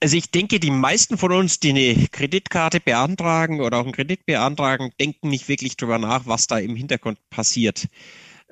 Also 0.00 0.16
ich 0.16 0.30
denke, 0.30 0.60
die 0.60 0.70
meisten 0.70 1.16
von 1.16 1.32
uns, 1.32 1.60
die 1.60 1.70
eine 1.70 2.08
Kreditkarte 2.08 2.80
beantragen 2.80 3.60
oder 3.60 3.78
auch 3.78 3.84
einen 3.84 3.92
Kredit 3.92 4.26
beantragen, 4.26 4.90
denken 5.00 5.30
nicht 5.30 5.48
wirklich 5.48 5.76
drüber 5.78 5.98
nach, 5.98 6.26
was 6.26 6.46
da 6.46 6.58
im 6.58 6.76
Hintergrund 6.76 7.18
passiert. 7.30 7.86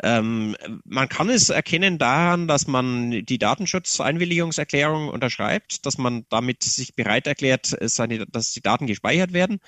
Ähm, 0.03 0.57
man 0.85 1.09
kann 1.09 1.29
es 1.29 1.51
erkennen 1.51 1.99
daran, 1.99 2.49
dass 2.49 2.67
man 2.67 3.11
die 3.11 3.39
Datenschutzeinwilligungserklärung 3.39 5.09
unterschreibt, 5.09 5.85
dass 5.85 5.99
man 5.99 6.25
damit 6.31 6.62
sich 6.62 6.95
bereit 6.95 7.27
erklärt, 7.27 7.77
seine, 7.83 8.27
dass 8.27 8.53
die 8.53 8.62
Daten 8.62 8.87
gespeichert 8.87 9.35
werden 9.35 9.61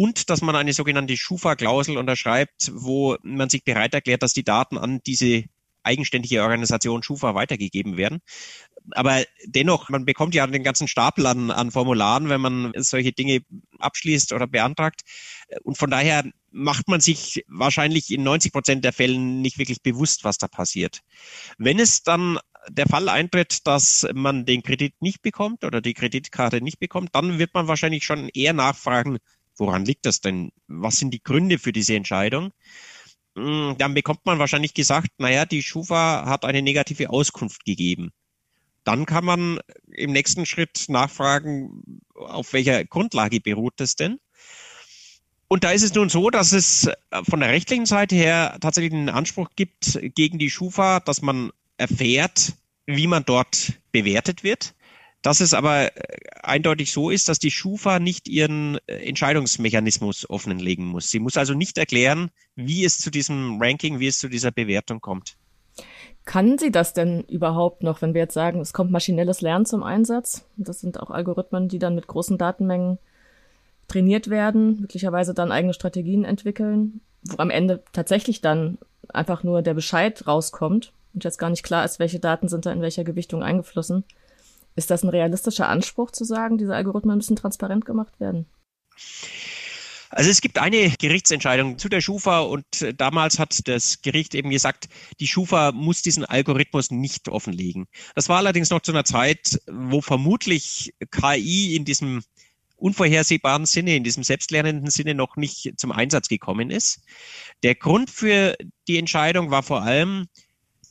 und 0.00 0.30
dass 0.30 0.40
man 0.40 0.56
eine 0.56 0.72
sogenannte 0.72 1.14
Schufa-Klausel 1.14 1.98
unterschreibt, 1.98 2.72
wo 2.72 3.18
man 3.22 3.50
sich 3.50 3.64
bereit 3.64 3.92
erklärt, 3.92 4.22
dass 4.22 4.32
die 4.32 4.44
Daten 4.44 4.78
an 4.78 5.02
diese 5.04 5.44
eigenständige 5.82 6.42
Organisation 6.42 7.02
Schufa 7.02 7.34
weitergegeben 7.34 7.98
werden. 7.98 8.20
Aber 8.92 9.22
dennoch, 9.44 9.90
man 9.90 10.06
bekommt 10.06 10.34
ja 10.34 10.46
den 10.46 10.62
ganzen 10.62 10.88
Stapel 10.88 11.26
an, 11.26 11.50
an 11.50 11.70
Formularen, 11.70 12.30
wenn 12.30 12.40
man 12.40 12.72
solche 12.76 13.12
Dinge 13.12 13.40
abschließt 13.78 14.32
oder 14.32 14.46
beantragt. 14.46 15.02
Und 15.64 15.76
von 15.76 15.90
daher 15.90 16.24
macht 16.50 16.88
man 16.88 17.00
sich 17.00 17.44
wahrscheinlich 17.46 18.10
in 18.10 18.22
90 18.22 18.54
Prozent 18.54 18.84
der 18.86 18.94
Fällen 18.94 19.42
nicht 19.42 19.58
wirklich 19.58 19.82
bewusst, 19.82 20.24
was 20.24 20.38
da 20.38 20.48
passiert. 20.48 21.00
Wenn 21.58 21.78
es 21.78 22.04
dann 22.04 22.38
der 22.70 22.86
Fall 22.86 23.10
eintritt, 23.10 23.66
dass 23.66 24.08
man 24.14 24.46
den 24.46 24.62
Kredit 24.62 24.94
nicht 25.02 25.20
bekommt 25.20 25.62
oder 25.62 25.82
die 25.82 25.94
Kreditkarte 25.94 26.62
nicht 26.62 26.78
bekommt, 26.78 27.10
dann 27.14 27.38
wird 27.38 27.52
man 27.52 27.68
wahrscheinlich 27.68 28.04
schon 28.04 28.30
eher 28.30 28.54
nachfragen, 28.54 29.18
woran 29.60 29.84
liegt 29.84 30.06
das 30.06 30.20
denn? 30.20 30.50
Was 30.66 30.96
sind 30.96 31.12
die 31.12 31.22
Gründe 31.22 31.58
für 31.58 31.72
diese 31.72 31.94
Entscheidung? 31.94 32.52
Hm, 33.36 33.76
dann 33.78 33.94
bekommt 33.94 34.26
man 34.26 34.38
wahrscheinlich 34.38 34.74
gesagt, 34.74 35.10
naja, 35.18 35.44
die 35.44 35.62
Schufa 35.62 36.24
hat 36.26 36.44
eine 36.44 36.62
negative 36.62 37.10
Auskunft 37.10 37.64
gegeben. 37.64 38.10
Dann 38.84 39.06
kann 39.06 39.24
man 39.24 39.60
im 39.92 40.12
nächsten 40.12 40.46
Schritt 40.46 40.86
nachfragen, 40.88 42.00
auf 42.14 42.52
welcher 42.52 42.84
Grundlage 42.84 43.40
beruht 43.40 43.74
das 43.76 43.94
denn? 43.94 44.18
Und 45.48 45.64
da 45.64 45.72
ist 45.72 45.82
es 45.82 45.94
nun 45.94 46.08
so, 46.08 46.30
dass 46.30 46.52
es 46.52 46.88
von 47.28 47.40
der 47.40 47.50
rechtlichen 47.50 47.86
Seite 47.86 48.14
her 48.14 48.56
tatsächlich 48.60 48.92
einen 48.92 49.08
Anspruch 49.08 49.50
gibt 49.56 49.98
gegen 50.14 50.38
die 50.38 50.50
Schufa, 50.50 51.00
dass 51.00 51.22
man 51.22 51.50
erfährt, 51.76 52.54
wie 52.86 53.06
man 53.06 53.24
dort 53.24 53.72
bewertet 53.92 54.44
wird. 54.44 54.74
Dass 55.22 55.40
es 55.40 55.52
aber 55.52 55.90
eindeutig 56.42 56.92
so 56.92 57.10
ist, 57.10 57.28
dass 57.28 57.38
die 57.38 57.50
Schufa 57.50 57.98
nicht 57.98 58.28
ihren 58.28 58.78
Entscheidungsmechanismus 58.86 60.28
offenlegen 60.30 60.86
muss. 60.86 61.10
Sie 61.10 61.18
muss 61.18 61.36
also 61.36 61.52
nicht 61.54 61.76
erklären, 61.76 62.30
wie 62.56 62.84
es 62.84 62.98
zu 62.98 63.10
diesem 63.10 63.60
Ranking, 63.60 64.00
wie 64.00 64.06
es 64.06 64.18
zu 64.18 64.28
dieser 64.28 64.50
Bewertung 64.50 65.00
kommt. 65.00 65.36
Kann 66.24 66.58
sie 66.58 66.70
das 66.70 66.92
denn 66.92 67.22
überhaupt 67.24 67.82
noch, 67.82 68.02
wenn 68.02 68.14
wir 68.14 68.22
jetzt 68.22 68.34
sagen, 68.34 68.60
es 68.60 68.72
kommt 68.72 68.90
maschinelles 68.90 69.40
Lernen 69.40 69.66
zum 69.66 69.82
Einsatz? 69.82 70.44
Das 70.56 70.80
sind 70.80 71.00
auch 71.00 71.10
Algorithmen, 71.10 71.68
die 71.68 71.78
dann 71.78 71.94
mit 71.94 72.06
großen 72.06 72.38
Datenmengen 72.38 72.98
trainiert 73.88 74.30
werden, 74.30 74.80
möglicherweise 74.80 75.34
dann 75.34 75.50
eigene 75.50 75.74
Strategien 75.74 76.24
entwickeln, 76.24 77.00
wo 77.22 77.38
am 77.38 77.50
Ende 77.50 77.82
tatsächlich 77.92 78.40
dann 78.40 78.78
einfach 79.08 79.42
nur 79.42 79.62
der 79.62 79.74
Bescheid 79.74 80.26
rauskommt 80.26 80.92
und 81.14 81.24
jetzt 81.24 81.38
gar 81.38 81.50
nicht 81.50 81.64
klar 81.64 81.84
ist, 81.84 81.98
welche 81.98 82.20
Daten 82.20 82.48
sind 82.48 82.66
da 82.66 82.72
in 82.72 82.82
welcher 82.82 83.02
Gewichtung 83.02 83.42
eingeflossen. 83.42 84.04
Ist 84.80 84.90
das 84.90 85.02
ein 85.02 85.10
realistischer 85.10 85.68
Anspruch 85.68 86.10
zu 86.10 86.24
sagen, 86.24 86.56
diese 86.56 86.74
Algorithmen 86.74 87.18
müssen 87.18 87.36
transparent 87.36 87.84
gemacht 87.84 88.18
werden? 88.18 88.46
Also 90.08 90.30
es 90.30 90.40
gibt 90.40 90.56
eine 90.56 90.90
Gerichtsentscheidung 90.98 91.76
zu 91.76 91.90
der 91.90 92.00
Schufa 92.00 92.40
und 92.40 92.64
äh, 92.80 92.94
damals 92.94 93.38
hat 93.38 93.68
das 93.68 94.00
Gericht 94.00 94.34
eben 94.34 94.48
gesagt, 94.48 94.88
die 95.20 95.26
Schufa 95.26 95.72
muss 95.72 96.00
diesen 96.00 96.24
Algorithmus 96.24 96.90
nicht 96.90 97.28
offenlegen. 97.28 97.88
Das 98.14 98.30
war 98.30 98.38
allerdings 98.38 98.70
noch 98.70 98.80
zu 98.80 98.90
einer 98.90 99.04
Zeit, 99.04 99.60
wo 99.70 100.00
vermutlich 100.00 100.94
KI 101.10 101.76
in 101.76 101.84
diesem 101.84 102.22
unvorhersehbaren 102.76 103.66
Sinne, 103.66 103.96
in 103.96 104.02
diesem 104.02 104.22
selbstlernenden 104.22 104.90
Sinne 104.90 105.14
noch 105.14 105.36
nicht 105.36 105.74
zum 105.76 105.92
Einsatz 105.92 106.28
gekommen 106.28 106.70
ist. 106.70 107.02
Der 107.62 107.74
Grund 107.74 108.08
für 108.08 108.56
die 108.88 108.96
Entscheidung 108.96 109.50
war 109.50 109.62
vor 109.62 109.82
allem, 109.82 110.28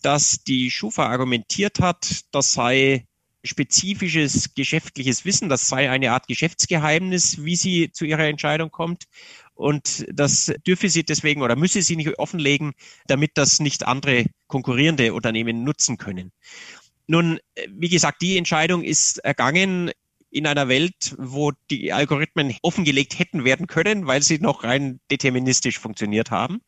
dass 0.03 0.43
die 0.43 0.69
Schufa 0.69 1.08
argumentiert 1.08 1.79
hat, 1.79 2.25
das 2.31 2.53
sei 2.53 3.09
spezifisches 3.43 4.53
geschäftliches 4.53 5.25
Wissen. 5.25 5.50
Das 5.50 5.67
sei 5.67 5.89
eine 5.89 6.12
Art 6.12 6.27
Geschäftsgeheimnis, 6.27 7.43
wie 7.43 7.55
sie 7.55 7.91
zu 7.91 8.05
ihrer 8.05 8.27
Entscheidung 8.27 8.72
kommt. 8.72 9.05
Und 9.53 10.05
das 10.12 10.53
dürfe 10.65 10.89
sie 10.89 11.03
deswegen 11.03 11.41
oder 11.41 11.55
müsse 11.55 11.81
sie 11.81 11.96
nicht 11.96 12.17
offenlegen, 12.17 12.74
damit 13.08 13.31
das 13.36 13.60
nicht 13.60 13.86
andere 13.86 14.25
konkurrierende 14.48 15.13
Unternehmen 15.13 15.63
nutzen 15.63 15.98
können. 15.98 16.31
Nun, 17.08 17.39
wie 17.67 17.89
gesagt, 17.89 18.22
die 18.22 18.38
Entscheidung 18.38 18.84
ist 18.84 19.17
ergangen 19.19 19.91
in 20.31 20.46
einer 20.46 20.67
Welt, 20.67 21.15
wo 21.17 21.51
die 21.72 21.91
Algorithmen 21.91 22.55
offengelegt 22.62 23.17
hätten 23.17 23.46
werden 23.46 23.67
können, 23.67 24.05
weil 24.05 24.22
sie 24.22 24.39
noch 24.39 24.63
rein 24.63 25.00
deterministisch 25.10 25.79
funktioniert 25.79 26.31
haben. 26.31 26.62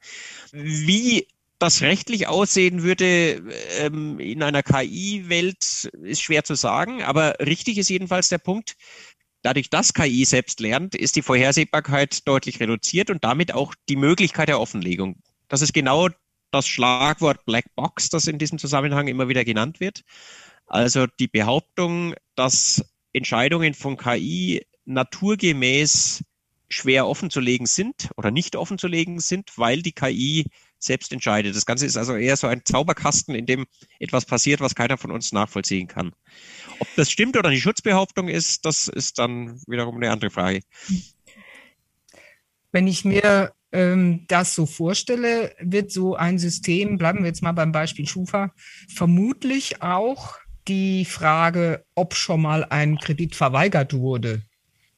Wie 0.51 1.27
das 1.61 1.81
rechtlich 1.81 2.27
aussehen 2.27 2.81
würde 2.81 3.43
ähm, 3.77 4.19
in 4.19 4.41
einer 4.41 4.63
KI-Welt, 4.63 5.89
ist 6.01 6.21
schwer 6.23 6.43
zu 6.43 6.55
sagen, 6.55 7.03
aber 7.03 7.35
richtig 7.39 7.77
ist 7.77 7.89
jedenfalls 7.89 8.29
der 8.29 8.39
Punkt, 8.39 8.75
dadurch, 9.43 9.69
dass 9.69 9.93
KI 9.93 10.25
selbst 10.25 10.59
lernt, 10.59 10.95
ist 10.95 11.15
die 11.15 11.21
Vorhersehbarkeit 11.21 12.27
deutlich 12.27 12.59
reduziert 12.59 13.11
und 13.11 13.23
damit 13.23 13.53
auch 13.53 13.75
die 13.89 13.95
Möglichkeit 13.95 14.49
der 14.49 14.59
Offenlegung. 14.59 15.21
Das 15.49 15.61
ist 15.61 15.73
genau 15.73 16.09
das 16.49 16.67
Schlagwort 16.67 17.45
Black 17.45 17.65
Box, 17.75 18.09
das 18.09 18.25
in 18.25 18.39
diesem 18.39 18.57
Zusammenhang 18.57 19.07
immer 19.07 19.29
wieder 19.29 19.45
genannt 19.45 19.79
wird. 19.79 20.01
Also 20.65 21.05
die 21.19 21.27
Behauptung, 21.27 22.15
dass 22.35 22.83
Entscheidungen 23.13 23.75
von 23.75 23.97
KI 23.97 24.65
naturgemäß 24.85 26.23
schwer 26.69 27.07
offenzulegen 27.07 27.67
sind 27.67 28.09
oder 28.17 28.31
nicht 28.31 28.55
offenzulegen 28.55 29.19
sind, 29.19 29.57
weil 29.57 29.83
die 29.83 29.91
KI 29.91 30.45
selbst 30.83 31.13
entscheidet. 31.13 31.55
Das 31.55 31.65
Ganze 31.65 31.85
ist 31.85 31.97
also 31.97 32.15
eher 32.15 32.38
so 32.38 32.47
ein 32.47 32.61
Zauberkasten, 32.65 33.35
in 33.35 33.45
dem 33.45 33.65
etwas 34.00 34.25
passiert, 34.25 34.59
was 34.59 34.75
keiner 34.75 34.97
von 34.97 35.11
uns 35.11 35.31
nachvollziehen 35.31 35.88
kann. 35.88 36.11
Ob 36.79 36.88
das 36.95 37.11
stimmt 37.11 37.38
oder 37.38 37.50
die 37.50 37.61
Schutzbehauptung 37.61 38.27
ist, 38.27 38.65
das 38.65 38.88
ist 38.88 39.19
dann 39.19 39.61
wiederum 39.67 39.97
eine 39.97 40.11
andere 40.11 40.31
Frage. 40.31 40.61
Wenn 42.71 42.88
ich 42.88 43.05
mir 43.05 43.53
ähm, 43.71 44.25
das 44.27 44.55
so 44.55 44.65
vorstelle, 44.65 45.55
wird 45.59 45.91
so 45.91 46.15
ein 46.15 46.39
System, 46.39 46.97
bleiben 46.97 47.19
wir 47.19 47.27
jetzt 47.27 47.43
mal 47.43 47.51
beim 47.51 47.71
Beispiel 47.71 48.07
Schufa, 48.07 48.53
vermutlich 48.88 49.81
auch 49.81 50.38
die 50.67 51.05
Frage, 51.05 51.85
ob 51.95 52.15
schon 52.15 52.41
mal 52.41 52.65
ein 52.65 52.97
Kredit 52.97 53.35
verweigert 53.35 53.93
wurde, 53.93 54.43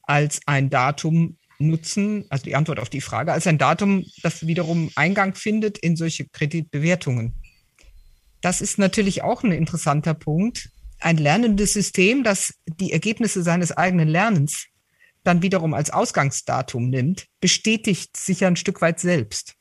als 0.02 0.40
ein 0.46 0.70
Datum 0.70 1.38
nutzen, 1.58 2.24
also 2.28 2.44
die 2.44 2.56
Antwort 2.56 2.80
auf 2.80 2.90
die 2.90 3.00
Frage, 3.00 3.32
als 3.32 3.46
ein 3.46 3.58
Datum, 3.58 4.04
das 4.22 4.46
wiederum 4.46 4.90
Eingang 4.94 5.34
findet 5.34 5.78
in 5.78 5.96
solche 5.96 6.26
Kreditbewertungen. 6.26 7.34
Das 8.40 8.60
ist 8.60 8.78
natürlich 8.78 9.22
auch 9.22 9.42
ein 9.42 9.52
interessanter 9.52 10.14
Punkt. 10.14 10.70
Ein 11.00 11.16
lernendes 11.16 11.72
System, 11.72 12.24
das 12.24 12.54
die 12.66 12.92
Ergebnisse 12.92 13.42
seines 13.42 13.72
eigenen 13.72 14.08
Lernens 14.08 14.66
dann 15.22 15.42
wiederum 15.42 15.72
als 15.72 15.90
Ausgangsdatum 15.90 16.90
nimmt, 16.90 17.26
bestätigt 17.40 18.16
sich 18.16 18.40
ja 18.40 18.48
ein 18.48 18.56
Stück 18.56 18.82
weit 18.82 19.00
selbst. 19.00 19.54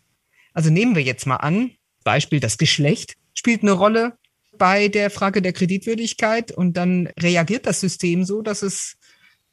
Also 0.54 0.70
nehmen 0.70 0.96
wir 0.96 1.04
jetzt 1.04 1.26
mal 1.26 1.38
an, 1.38 1.72
Beispiel 2.04 2.40
das 2.40 2.58
Geschlecht 2.58 3.16
spielt 3.34 3.62
eine 3.62 3.72
Rolle 3.72 4.18
bei 4.58 4.88
der 4.88 5.10
Frage 5.10 5.42
der 5.42 5.54
Kreditwürdigkeit 5.54 6.52
und 6.52 6.78
dann 6.78 7.08
reagiert 7.20 7.66
das 7.66 7.80
System 7.80 8.24
so, 8.24 8.42
dass 8.42 8.62
es, 8.62 8.98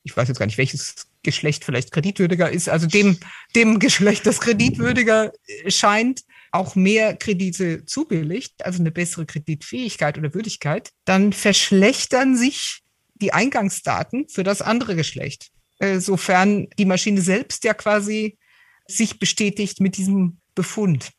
ich 0.02 0.14
weiß 0.16 0.28
jetzt 0.28 0.38
gar 0.38 0.46
nicht, 0.46 0.58
welches 0.58 1.06
Geschlecht 1.22 1.64
vielleicht 1.64 1.92
kreditwürdiger 1.92 2.50
ist, 2.50 2.68
also 2.68 2.86
dem, 2.86 3.18
dem 3.54 3.78
Geschlecht, 3.78 4.26
das 4.26 4.40
kreditwürdiger 4.40 5.32
scheint, 5.66 6.22
auch 6.52 6.74
mehr 6.74 7.16
Kredite 7.16 7.84
zubilligt, 7.84 8.64
also 8.64 8.80
eine 8.80 8.90
bessere 8.90 9.26
Kreditfähigkeit 9.26 10.18
oder 10.18 10.34
Würdigkeit, 10.34 10.90
dann 11.04 11.32
verschlechtern 11.32 12.36
sich 12.36 12.82
die 13.14 13.32
Eingangsdaten 13.32 14.28
für 14.28 14.42
das 14.42 14.62
andere 14.62 14.96
Geschlecht. 14.96 15.50
Äh, 15.78 16.00
sofern 16.00 16.68
die 16.78 16.84
Maschine 16.84 17.20
selbst 17.20 17.64
ja 17.64 17.74
quasi 17.74 18.38
sich 18.86 19.18
bestätigt 19.18 19.80
mit 19.80 19.96
diesem 19.96 20.38
Befund. 20.54 21.10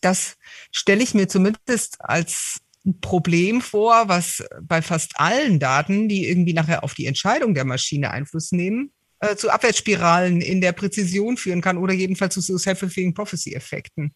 Das 0.00 0.36
stelle 0.70 1.02
ich 1.02 1.14
mir 1.14 1.28
zumindest 1.28 1.96
als 2.00 2.60
Problem 3.00 3.60
vor, 3.60 4.08
was 4.08 4.44
bei 4.62 4.80
fast 4.82 5.18
allen 5.18 5.58
Daten, 5.58 6.08
die 6.08 6.28
irgendwie 6.28 6.52
nachher 6.52 6.84
auf 6.84 6.94
die 6.94 7.06
Entscheidung 7.06 7.54
der 7.54 7.64
Maschine 7.64 8.10
Einfluss 8.10 8.52
nehmen, 8.52 8.92
äh, 9.20 9.36
zu 9.36 9.50
Abwärtsspiralen 9.50 10.40
in 10.40 10.60
der 10.60 10.72
Präzision 10.72 11.36
führen 11.36 11.60
kann 11.60 11.78
oder 11.78 11.92
jedenfalls 11.92 12.34
zu 12.34 12.40
so 12.40 12.58
self-fulfilling 12.58 13.14
prophecy-Effekten. 13.14 14.14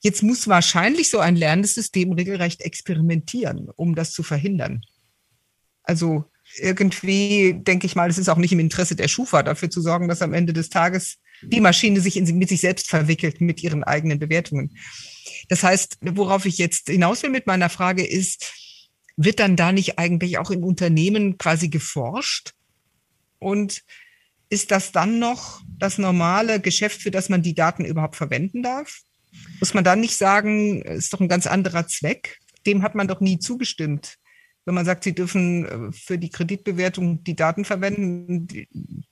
Jetzt 0.00 0.22
muss 0.22 0.46
wahrscheinlich 0.46 1.10
so 1.10 1.18
ein 1.18 1.36
lernendes 1.36 1.74
System 1.74 2.12
regelrecht 2.12 2.60
experimentieren, 2.62 3.68
um 3.76 3.94
das 3.94 4.12
zu 4.12 4.22
verhindern. 4.22 4.82
Also 5.82 6.24
irgendwie 6.56 7.54
denke 7.54 7.86
ich 7.86 7.96
mal, 7.96 8.08
es 8.08 8.18
ist 8.18 8.28
auch 8.28 8.36
nicht 8.36 8.52
im 8.52 8.60
Interesse 8.60 8.96
der 8.96 9.08
Schufa, 9.08 9.42
dafür 9.42 9.70
zu 9.70 9.80
sorgen, 9.80 10.08
dass 10.08 10.22
am 10.22 10.34
Ende 10.34 10.52
des 10.52 10.68
Tages 10.70 11.16
die 11.42 11.60
Maschine 11.60 12.00
sich 12.00 12.16
in, 12.16 12.38
mit 12.38 12.48
sich 12.48 12.60
selbst 12.60 12.88
verwickelt, 12.88 13.40
mit 13.40 13.62
ihren 13.62 13.84
eigenen 13.84 14.18
Bewertungen. 14.18 14.76
Das 15.48 15.62
heißt, 15.62 15.98
worauf 16.00 16.46
ich 16.46 16.58
jetzt 16.58 16.88
hinaus 16.88 17.22
will 17.22 17.30
mit 17.30 17.46
meiner 17.46 17.68
Frage 17.68 18.06
ist, 18.06 18.52
wird 19.16 19.40
dann 19.40 19.56
da 19.56 19.72
nicht 19.72 19.98
eigentlich 19.98 20.38
auch 20.38 20.50
im 20.50 20.64
Unternehmen 20.64 21.38
quasi 21.38 21.68
geforscht? 21.68 22.54
Und 23.38 23.82
ist 24.50 24.70
das 24.70 24.92
dann 24.92 25.18
noch 25.18 25.60
das 25.78 25.98
normale 25.98 26.60
Geschäft, 26.60 27.02
für 27.02 27.10
das 27.10 27.28
man 27.28 27.42
die 27.42 27.54
Daten 27.54 27.84
überhaupt 27.84 28.16
verwenden 28.16 28.62
darf? 28.62 29.00
Muss 29.60 29.74
man 29.74 29.84
dann 29.84 30.00
nicht 30.00 30.16
sagen, 30.16 30.82
ist 30.82 31.12
doch 31.12 31.20
ein 31.20 31.28
ganz 31.28 31.46
anderer 31.46 31.86
Zweck? 31.86 32.38
Dem 32.66 32.82
hat 32.82 32.94
man 32.94 33.08
doch 33.08 33.20
nie 33.20 33.38
zugestimmt. 33.38 34.16
Wenn 34.64 34.74
man 34.74 34.84
sagt, 34.84 35.04
sie 35.04 35.14
dürfen 35.14 35.66
äh, 35.66 35.92
für 35.92 36.18
die 36.18 36.30
Kreditbewertung 36.30 37.24
die 37.24 37.36
Daten 37.36 37.64
verwenden, 37.64 38.48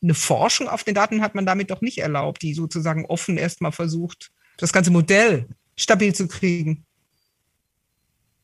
eine 0.03 0.15
Forschung 0.15 0.69
auf 0.69 0.85
den 0.85 0.95
Daten 0.95 1.23
hat 1.23 1.35
man 1.35 1.47
damit 1.47 1.71
doch 1.71 1.81
nicht 1.81 1.99
erlaubt, 1.99 2.43
die 2.43 2.55
sozusagen 2.55 3.07
offen 3.07 3.39
erstmal 3.39 3.73
versucht, 3.73 4.31
das 4.59 4.73
ganze 4.73 4.91
Modell 4.91 5.49
stabil 5.77 6.15
zu 6.15 6.29
kriegen. 6.29 6.86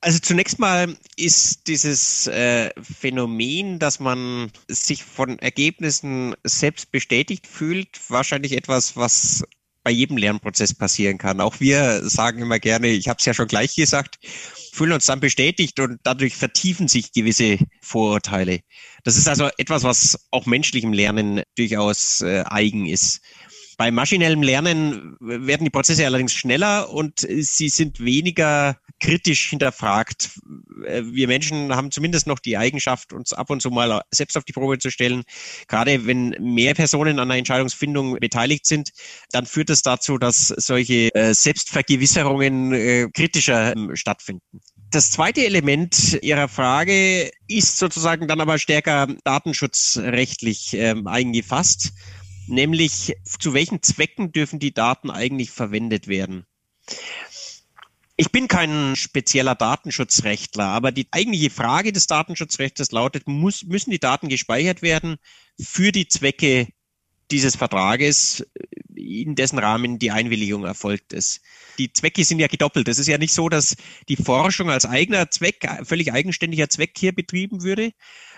Also 0.04 0.18
zunächst 0.18 0.58
mal 0.58 0.96
ist 1.16 1.68
dieses 1.68 2.26
äh, 2.26 2.70
Phänomen, 2.82 3.78
dass 3.78 4.00
man 4.00 4.50
sich 4.66 5.04
von 5.04 5.38
Ergebnissen 5.38 6.34
selbst 6.42 6.90
bestätigt 6.90 7.46
fühlt, 7.46 7.88
wahrscheinlich 8.08 8.56
etwas, 8.56 8.96
was 8.96 9.44
bei 9.84 9.92
jedem 9.92 10.16
Lernprozess 10.16 10.74
passieren 10.74 11.18
kann. 11.18 11.40
Auch 11.40 11.60
wir 11.60 12.08
sagen 12.08 12.40
immer 12.42 12.58
gerne, 12.58 12.88
ich 12.88 13.08
habe 13.08 13.18
es 13.20 13.26
ja 13.26 13.32
schon 13.32 13.46
gleich 13.46 13.76
gesagt, 13.76 14.18
fühlen 14.72 14.92
uns 14.92 15.06
dann 15.06 15.20
bestätigt 15.20 15.78
und 15.78 16.00
dadurch 16.02 16.36
vertiefen 16.36 16.88
sich 16.88 17.12
gewisse 17.12 17.58
Vorurteile. 17.80 18.60
Das 19.04 19.16
ist 19.16 19.28
also 19.28 19.50
etwas, 19.56 19.84
was 19.84 20.26
auch 20.32 20.46
menschlichem 20.46 20.92
Lernen 20.92 21.42
durchaus 21.56 22.22
äh, 22.22 22.42
eigen 22.46 22.86
ist. 22.86 23.20
Bei 23.76 23.90
maschinellem 23.90 24.42
Lernen 24.42 25.16
werden 25.20 25.64
die 25.64 25.70
Prozesse 25.70 26.06
allerdings 26.06 26.32
schneller 26.32 26.90
und 26.90 27.20
sie 27.20 27.68
sind 27.68 28.00
weniger 28.00 28.76
kritisch 29.00 29.50
hinterfragt. 29.50 30.30
Äh, 30.86 31.02
wir 31.04 31.26
Menschen 31.26 31.74
haben 31.74 31.90
zumindest 31.90 32.26
noch 32.26 32.38
die 32.38 32.56
Eigenschaft, 32.56 33.12
uns 33.12 33.32
ab 33.32 33.50
und 33.50 33.60
zu 33.60 33.70
mal 33.70 34.02
selbst 34.10 34.36
auf 34.36 34.44
die 34.44 34.52
Probe 34.52 34.78
zu 34.78 34.90
stellen. 34.90 35.24
Gerade 35.66 36.06
wenn 36.06 36.30
mehr 36.40 36.74
Personen 36.74 37.18
an 37.18 37.28
der 37.28 37.38
Entscheidungsfindung 37.38 38.18
beteiligt 38.20 38.66
sind, 38.66 38.90
dann 39.32 39.46
führt 39.46 39.70
es 39.70 39.82
das 39.82 39.92
dazu, 39.92 40.18
dass 40.18 40.48
solche 40.48 41.14
äh, 41.14 41.34
Selbstvergewisserungen 41.34 42.72
äh, 42.72 43.08
kritischer 43.12 43.76
ähm, 43.76 43.94
stattfinden. 43.94 44.60
Das 44.90 45.10
zweite 45.10 45.44
Element 45.44 46.18
Ihrer 46.22 46.48
Frage 46.48 47.30
ist 47.48 47.78
sozusagen 47.78 48.28
dann 48.28 48.40
aber 48.40 48.58
stärker 48.58 49.08
datenschutzrechtlich 49.24 50.74
ähm, 50.74 51.06
eingefasst, 51.06 51.92
nämlich 52.52 53.16
zu 53.38 53.54
welchen 53.54 53.82
Zwecken 53.82 54.30
dürfen 54.30 54.58
die 54.60 54.72
Daten 54.72 55.10
eigentlich 55.10 55.50
verwendet 55.50 56.06
werden? 56.06 56.46
Ich 58.16 58.30
bin 58.30 58.46
kein 58.46 58.94
spezieller 58.94 59.54
Datenschutzrechtler, 59.54 60.66
aber 60.66 60.92
die 60.92 61.08
eigentliche 61.10 61.50
Frage 61.50 61.92
des 61.92 62.06
Datenschutzrechts 62.06 62.92
lautet, 62.92 63.26
muss, 63.26 63.64
müssen 63.64 63.90
die 63.90 63.98
Daten 63.98 64.28
gespeichert 64.28 64.82
werden 64.82 65.16
für 65.58 65.90
die 65.90 66.06
Zwecke 66.06 66.68
dieses 67.30 67.56
Vertrages, 67.56 68.46
in 68.94 69.34
dessen 69.34 69.58
Rahmen 69.58 69.98
die 69.98 70.10
Einwilligung 70.10 70.64
erfolgt 70.64 71.14
ist. 71.14 71.40
Die 71.78 71.92
Zwecke 71.92 72.24
sind 72.24 72.38
ja 72.38 72.46
gedoppelt. 72.46 72.88
Es 72.88 72.98
ist 72.98 73.08
ja 73.08 73.16
nicht 73.16 73.32
so, 73.32 73.48
dass 73.48 73.76
die 74.08 74.16
Forschung 74.16 74.70
als 74.70 74.84
eigener 74.84 75.30
Zweck, 75.30 75.66
völlig 75.82 76.12
eigenständiger 76.12 76.68
Zweck 76.68 76.92
hier 76.96 77.12
betrieben 77.12 77.62
würde, 77.62 77.92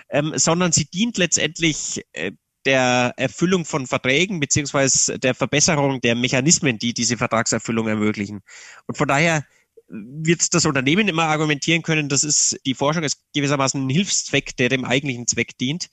ähm, 0.09 0.33
sondern 0.37 0.70
sie 0.70 0.85
dient 0.85 1.18
letztendlich 1.18 2.05
äh, 2.12 2.33
der 2.66 3.14
Erfüllung 3.16 3.64
von 3.64 3.87
Verträgen 3.87 4.40
beziehungsweise 4.40 5.18
der 5.18 5.35
Verbesserung 5.35 6.00
der 6.00 6.14
Mechanismen, 6.14 6.79
die 6.79 6.94
diese 6.94 7.16
Vertragserfüllung 7.16 7.88
ermöglichen. 7.88 8.40
Und 8.87 8.96
von 8.96 9.09
daher 9.09 9.44
wird 9.88 10.55
das 10.55 10.64
Unternehmen 10.64 11.09
immer 11.09 11.24
argumentieren 11.24 11.83
können, 11.83 12.09
das 12.09 12.24
ist, 12.24 12.59
die 12.64 12.74
Forschung 12.74 13.05
ist 13.05 13.20
gewissermaßen 13.35 13.87
ein 13.87 13.90
Hilfszweck, 13.90 14.57
der 14.57 14.68
dem 14.68 14.85
eigentlichen 14.85 15.27
Zweck 15.27 15.59
dient. 15.59 15.88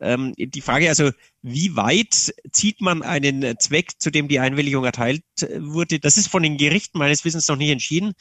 Ähm, 0.00 0.32
die 0.36 0.60
Frage 0.60 0.88
also, 0.88 1.10
wie 1.42 1.76
weit 1.76 2.34
zieht 2.52 2.80
man 2.80 3.02
einen 3.02 3.58
Zweck, 3.58 3.92
zu 3.98 4.10
dem 4.10 4.28
die 4.28 4.40
Einwilligung 4.40 4.84
erteilt 4.84 5.22
wurde, 5.58 6.00
das 6.00 6.16
ist 6.16 6.28
von 6.28 6.42
den 6.42 6.56
Gerichten 6.56 6.98
meines 6.98 7.24
Wissens 7.24 7.48
noch 7.48 7.56
nicht 7.56 7.70
entschieden, 7.70 8.14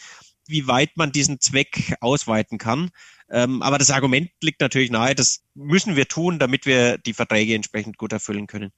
wie 0.45 0.67
weit 0.67 0.97
man 0.97 1.11
diesen 1.11 1.39
Zweck 1.39 1.95
ausweiten 2.01 2.57
kann. 2.57 2.91
Ähm, 3.29 3.61
aber 3.61 3.77
das 3.77 3.89
Argument 3.89 4.29
liegt 4.41 4.61
natürlich 4.61 4.91
nahe, 4.91 5.15
das 5.15 5.41
müssen 5.55 5.95
wir 5.95 6.07
tun, 6.07 6.39
damit 6.39 6.65
wir 6.65 6.97
die 6.97 7.13
Verträge 7.13 7.55
entsprechend 7.55 7.97
gut 7.97 8.13
erfüllen 8.13 8.47
können. 8.47 8.71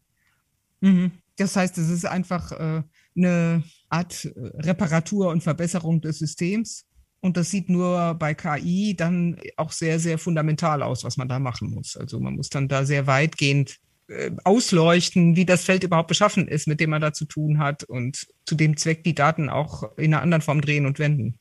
Mhm. 0.81 1.11
Das 1.37 1.55
heißt, 1.55 1.77
es 1.77 1.89
ist 1.89 2.05
einfach 2.05 2.51
äh, 2.51 2.83
eine 3.15 3.63
Art 3.89 4.25
äh, 4.25 4.31
Reparatur 4.35 5.29
und 5.29 5.43
Verbesserung 5.43 6.01
des 6.01 6.19
Systems. 6.19 6.85
Und 7.19 7.37
das 7.37 7.49
sieht 7.49 7.69
nur 7.69 8.13
bei 8.13 8.35
KI 8.35 8.95
dann 8.95 9.37
auch 9.57 9.71
sehr, 9.71 9.99
sehr 9.99 10.17
fundamental 10.17 10.83
aus, 10.83 11.03
was 11.03 11.17
man 11.17 11.27
da 11.27 11.39
machen 11.39 11.71
muss. 11.71 11.97
Also 11.97 12.19
man 12.19 12.35
muss 12.35 12.49
dann 12.49 12.67
da 12.67 12.85
sehr 12.85 13.07
weitgehend 13.07 13.79
äh, 14.07 14.31
ausleuchten, 14.43 15.35
wie 15.35 15.45
das 15.45 15.63
Feld 15.63 15.83
überhaupt 15.83 16.09
beschaffen 16.09 16.47
ist, 16.47 16.67
mit 16.67 16.79
dem 16.79 16.91
man 16.91 17.01
da 17.01 17.13
zu 17.13 17.25
tun 17.25 17.57
hat 17.57 17.83
und 17.83 18.27
zu 18.45 18.55
dem 18.55 18.77
Zweck 18.77 19.03
die 19.03 19.15
Daten 19.15 19.49
auch 19.49 19.97
in 19.97 20.13
einer 20.13 20.21
anderen 20.21 20.43
Form 20.43 20.61
drehen 20.61 20.85
und 20.85 20.99
wenden. 20.99 21.39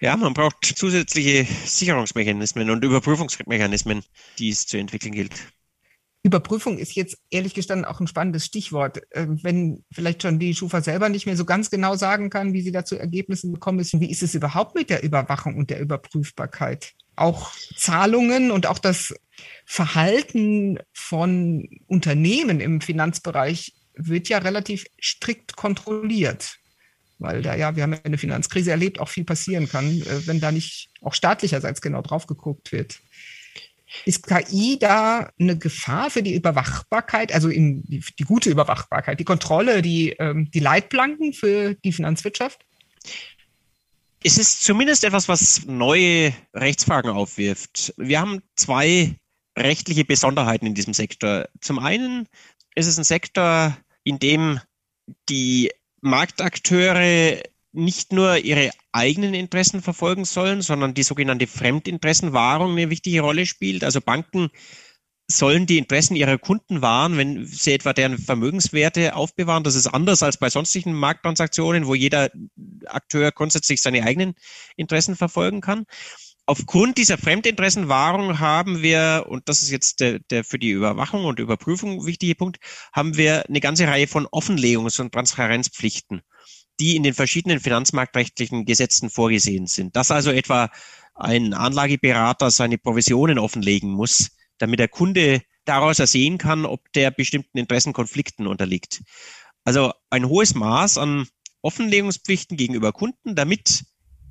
Ja, 0.00 0.16
man 0.16 0.34
braucht 0.34 0.64
zusätzliche 0.64 1.44
Sicherungsmechanismen 1.44 2.68
und 2.70 2.84
Überprüfungsmechanismen, 2.84 4.02
die 4.38 4.50
es 4.50 4.66
zu 4.66 4.76
entwickeln 4.76 5.12
gilt. 5.12 5.32
Überprüfung 6.26 6.76
ist 6.76 6.96
jetzt 6.96 7.18
ehrlich 7.30 7.54
gestanden 7.54 7.84
auch 7.84 8.00
ein 8.00 8.08
spannendes 8.08 8.44
Stichwort. 8.44 9.00
Ähm, 9.12 9.38
wenn 9.42 9.84
vielleicht 9.92 10.22
schon 10.22 10.40
die 10.40 10.54
Schufa 10.54 10.82
selber 10.82 11.08
nicht 11.08 11.24
mehr 11.24 11.36
so 11.36 11.44
ganz 11.44 11.70
genau 11.70 11.94
sagen 11.94 12.30
kann, 12.30 12.52
wie 12.52 12.62
sie 12.62 12.72
da 12.72 12.84
zu 12.84 12.98
Ergebnissen 12.98 13.54
gekommen 13.54 13.78
ist, 13.78 13.98
wie 14.00 14.10
ist 14.10 14.24
es 14.24 14.34
überhaupt 14.34 14.74
mit 14.74 14.90
der 14.90 15.04
Überwachung 15.04 15.56
und 15.56 15.70
der 15.70 15.80
Überprüfbarkeit? 15.80 16.94
Auch 17.14 17.52
Zahlungen 17.76 18.50
und 18.50 18.66
auch 18.66 18.80
das 18.80 19.14
Verhalten 19.64 20.80
von 20.92 21.68
Unternehmen 21.86 22.60
im 22.60 22.80
Finanzbereich 22.80 23.74
wird 23.94 24.28
ja 24.28 24.38
relativ 24.38 24.84
strikt 25.00 25.56
kontrolliert. 25.56 26.58
Weil 27.18 27.42
da 27.42 27.54
ja, 27.54 27.76
wir 27.76 27.82
haben 27.82 27.96
eine 28.04 28.18
Finanzkrise 28.18 28.70
erlebt, 28.70 29.00
auch 29.00 29.08
viel 29.08 29.24
passieren 29.24 29.68
kann, 29.68 30.02
äh, 30.02 30.26
wenn 30.26 30.40
da 30.40 30.52
nicht 30.52 30.90
auch 31.00 31.14
staatlicherseits 31.14 31.80
genau 31.80 32.02
drauf 32.02 32.26
geguckt 32.26 32.72
wird. 32.72 33.00
Ist 34.04 34.26
KI 34.26 34.78
da 34.78 35.30
eine 35.38 35.56
Gefahr 35.56 36.10
für 36.10 36.22
die 36.22 36.34
Überwachbarkeit, 36.34 37.32
also 37.32 37.48
in 37.48 37.84
die, 37.84 38.04
die 38.18 38.24
gute 38.24 38.50
Überwachbarkeit, 38.50 39.20
die 39.20 39.24
Kontrolle, 39.24 39.80
die, 39.80 40.10
ähm, 40.18 40.50
die 40.50 40.58
Leitplanken 40.58 41.32
für 41.32 41.74
die 41.74 41.92
Finanzwirtschaft? 41.92 42.64
Es 44.24 44.38
ist 44.38 44.64
zumindest 44.64 45.04
etwas, 45.04 45.28
was 45.28 45.64
neue 45.66 46.32
Rechtsfragen 46.52 47.10
aufwirft. 47.10 47.94
Wir 47.96 48.20
haben 48.20 48.42
zwei 48.56 49.14
rechtliche 49.56 50.04
Besonderheiten 50.04 50.66
in 50.66 50.74
diesem 50.74 50.92
Sektor. 50.92 51.48
Zum 51.60 51.78
einen 51.78 52.28
ist 52.74 52.86
es 52.86 52.98
ein 52.98 53.04
Sektor, 53.04 53.76
in 54.02 54.18
dem 54.18 54.60
die 55.28 55.70
Marktakteure 56.06 57.42
nicht 57.72 58.12
nur 58.12 58.38
ihre 58.38 58.70
eigenen 58.92 59.34
Interessen 59.34 59.82
verfolgen 59.82 60.24
sollen, 60.24 60.62
sondern 60.62 60.94
die 60.94 61.02
sogenannte 61.02 61.46
Fremdinteressenwahrung 61.46 62.72
eine 62.72 62.88
wichtige 62.88 63.20
Rolle 63.20 63.44
spielt. 63.44 63.84
Also 63.84 64.00
Banken 64.00 64.48
sollen 65.28 65.66
die 65.66 65.78
Interessen 65.78 66.16
ihrer 66.16 66.38
Kunden 66.38 66.80
wahren, 66.80 67.16
wenn 67.18 67.44
sie 67.44 67.72
etwa 67.72 67.92
deren 67.92 68.18
Vermögenswerte 68.18 69.16
aufbewahren. 69.16 69.64
Das 69.64 69.74
ist 69.74 69.88
anders 69.88 70.22
als 70.22 70.38
bei 70.38 70.48
sonstigen 70.48 70.94
Markttransaktionen, 70.94 71.86
wo 71.86 71.94
jeder 71.94 72.30
Akteur 72.86 73.32
grundsätzlich 73.32 73.82
seine 73.82 74.04
eigenen 74.04 74.34
Interessen 74.76 75.16
verfolgen 75.16 75.60
kann. 75.60 75.84
Aufgrund 76.46 76.96
dieser 76.96 77.18
Fremdinteressenwahrung 77.18 78.38
haben 78.38 78.80
wir, 78.80 79.26
und 79.28 79.48
das 79.48 79.62
ist 79.62 79.70
jetzt 79.70 80.00
der, 80.00 80.20
der 80.30 80.44
für 80.44 80.58
die 80.58 80.70
Überwachung 80.70 81.24
und 81.24 81.40
Überprüfung 81.40 82.06
wichtige 82.06 82.36
Punkt, 82.36 82.58
haben 82.92 83.16
wir 83.16 83.48
eine 83.48 83.60
ganze 83.60 83.88
Reihe 83.88 84.06
von 84.06 84.26
Offenlegungs- 84.28 85.00
und 85.00 85.12
Transparenzpflichten 85.12 86.22
die 86.80 86.96
in 86.96 87.02
den 87.02 87.14
verschiedenen 87.14 87.60
finanzmarktrechtlichen 87.60 88.64
Gesetzen 88.64 89.10
vorgesehen 89.10 89.66
sind. 89.66 89.96
Dass 89.96 90.10
also 90.10 90.30
etwa 90.30 90.70
ein 91.14 91.54
Anlageberater 91.54 92.50
seine 92.50 92.78
Provisionen 92.78 93.38
offenlegen 93.38 93.90
muss, 93.90 94.30
damit 94.58 94.78
der 94.78 94.88
Kunde 94.88 95.42
daraus 95.64 95.98
ersehen 95.98 96.38
kann, 96.38 96.66
ob 96.66 96.92
der 96.92 97.10
bestimmten 97.10 97.58
Interessenkonflikten 97.58 98.46
unterliegt. 98.46 99.02
Also 99.64 99.92
ein 100.10 100.28
hohes 100.28 100.54
Maß 100.54 100.98
an 100.98 101.26
Offenlegungspflichten 101.62 102.56
gegenüber 102.56 102.92
Kunden, 102.92 103.34
damit 103.34 103.84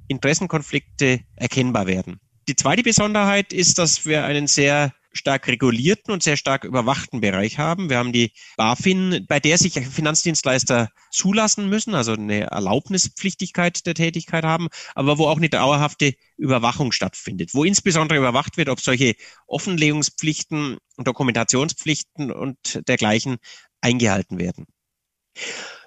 Interessenkonflikte 0.08 1.22
erkennbar 1.36 1.88
werden. 1.88 2.20
Die 2.48 2.56
zweite 2.56 2.84
Besonderheit 2.84 3.54
ist, 3.54 3.80
dass 3.80 4.06
wir 4.06 4.24
einen 4.26 4.48
sehr 4.48 4.94
stark 5.16 5.48
regulierten 5.48 6.12
und 6.12 6.22
sehr 6.22 6.38
stark 6.38 6.64
überwachten 6.64 7.22
Bereich 7.22 7.58
haben. 7.58 7.90
Wir 7.90 7.98
haben 7.98 8.12
die 8.12 8.34
BaFin, 8.58 9.26
bei 9.28 9.40
der 9.40 9.58
sich 9.58 9.74
Finanzdienstleister 9.74 10.90
zulassen 11.10 11.70
müssen, 11.70 11.96
also 11.96 12.14
eine 12.14 12.52
Erlaubnispflichtigkeit 12.52 13.86
der 13.86 13.94
Tätigkeit 13.94 14.44
haben, 14.44 14.68
aber 14.94 15.18
wo 15.18 15.28
auch 15.28 15.38
eine 15.38 15.50
dauerhafte 15.50 16.14
Überwachung 16.38 16.92
stattfindet, 16.92 17.54
wo 17.54 17.64
insbesondere 17.64 18.20
überwacht 18.20 18.58
wird, 18.58 18.70
ob 18.70 18.82
solche 18.82 19.16
Offenlegungspflichten, 19.48 20.78
Dokumentationspflichten 20.98 22.32
und 22.32 22.82
dergleichen 22.88 23.38
eingehalten 23.82 24.38
werden. 24.38 24.66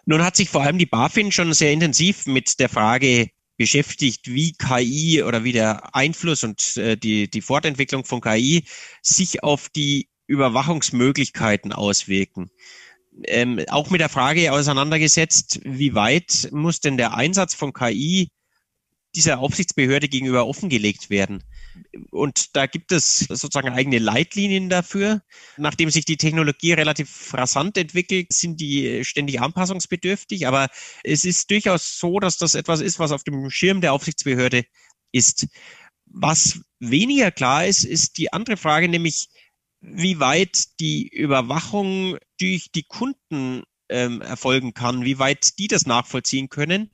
Nun 0.07 0.25
hat 0.25 0.37
sich 0.37 0.49
vor 0.49 0.63
allem 0.63 0.79
die 0.79 0.87
BaFin 0.87 1.33
schon 1.33 1.53
sehr 1.53 1.73
intensiv 1.73 2.27
mit 2.27 2.61
der 2.61 2.71
Frage 2.71 3.29
beschäftigt, 3.59 4.33
wie 4.33 4.53
KI 4.53 5.23
oder 5.23 5.45
wie 5.45 5.53
der 5.53 5.95
Einfluss 5.95 6.45
und 6.45 6.79
äh, 6.79 6.97
die, 6.97 7.29
die 7.29 7.43
Fortentwicklung 7.43 8.05
von 8.05 8.23
KI 8.23 8.65
sich 9.03 9.43
auf 9.43 9.69
die 9.69 10.09
Überwachungsmöglichkeiten 10.27 11.73
auswirken. 11.73 12.51
Ähm, 13.25 13.61
auch 13.69 13.91
mit 13.91 14.01
der 14.01 14.09
Frage 14.09 14.53
auseinandergesetzt, 14.53 15.61
wie 15.65 15.95
weit 15.95 16.49
muss 16.53 16.81
denn 16.81 16.97
der 16.97 17.15
Einsatz 17.15 17.55
von 17.55 17.73
KI 17.73 18.29
dieser 19.15 19.41
Aufsichtsbehörde 19.41 20.09
gegenüber 20.09 20.47
offengelegt 20.47 21.11
werden. 21.11 21.43
Und 22.11 22.57
da 22.57 22.67
gibt 22.67 22.93
es 22.93 23.19
sozusagen 23.19 23.71
eigene 23.71 23.99
Leitlinien 23.99 24.69
dafür. 24.69 25.23
Nachdem 25.57 25.91
sich 25.91 26.05
die 26.05 26.17
Technologie 26.17 26.73
relativ 26.73 27.33
rasant 27.35 27.77
entwickelt, 27.77 28.33
sind 28.33 28.61
die 28.61 29.05
ständig 29.05 29.41
anpassungsbedürftig. 29.41 30.47
Aber 30.47 30.69
es 31.05 31.25
ist 31.25 31.51
durchaus 31.51 31.99
so, 31.99 32.21
dass 32.21 32.39
das 32.39 32.55
etwas 32.55 32.81
ist, 32.81 32.99
was 32.99 33.13
auf 33.13 33.25
dem 33.25 33.51
Schirm 33.51 33.81
der 33.81 33.93
Aufsichtsbehörde 33.93 34.65
ist. 35.13 35.47
Was 36.07 36.61
weniger 36.81 37.31
klar 37.31 37.67
ist, 37.67 37.85
ist 37.85 38.19
die 38.19 38.33
andere 38.33 38.57
Frage, 38.57 38.89
nämlich 38.89 39.29
wie 39.81 40.19
weit 40.21 40.81
die 40.81 41.09
Überwachung 41.09 42.19
durch 42.41 42.71
die 42.75 42.85
Kunden 42.85 43.63
ähm, 43.89 44.21
erfolgen 44.23 44.75
kann, 44.75 45.05
wie 45.05 45.19
weit 45.19 45.59
die 45.59 45.69
das 45.69 45.87
nachvollziehen 45.87 46.49
können 46.49 46.91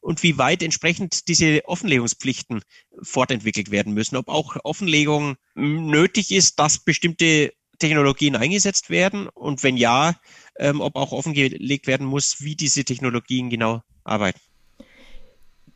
und 0.00 0.22
wie 0.22 0.38
weit 0.38 0.62
entsprechend 0.62 1.28
diese 1.28 1.62
Offenlegungspflichten 1.66 2.62
fortentwickelt 3.02 3.70
werden 3.70 3.94
müssen. 3.94 4.16
Ob 4.16 4.28
auch 4.28 4.56
Offenlegung 4.64 5.36
nötig 5.54 6.30
ist, 6.30 6.58
dass 6.58 6.78
bestimmte 6.78 7.52
Technologien 7.78 8.36
eingesetzt 8.36 8.90
werden 8.90 9.28
und 9.28 9.62
wenn 9.62 9.76
ja, 9.76 10.14
ähm, 10.58 10.80
ob 10.80 10.96
auch 10.96 11.12
offengelegt 11.12 11.86
werden 11.86 12.06
muss, 12.06 12.40
wie 12.40 12.56
diese 12.56 12.84
Technologien 12.84 13.50
genau 13.50 13.82
arbeiten. 14.04 14.40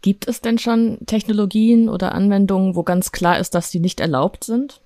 Gibt 0.01 0.29
es 0.29 0.41
denn 0.41 0.59
schon 0.59 0.99
Technologien 1.07 1.89
oder 1.89 2.13
Anwendungen, 2.13 2.77
wo 2.77 2.85
ganz 2.85 3.11
klar 3.11 3.39
ist, 3.39 3.55
dass 3.55 3.71
die 3.71 3.81
nicht 3.81 3.99
erlaubt 3.99 4.45
sind? 4.45 4.81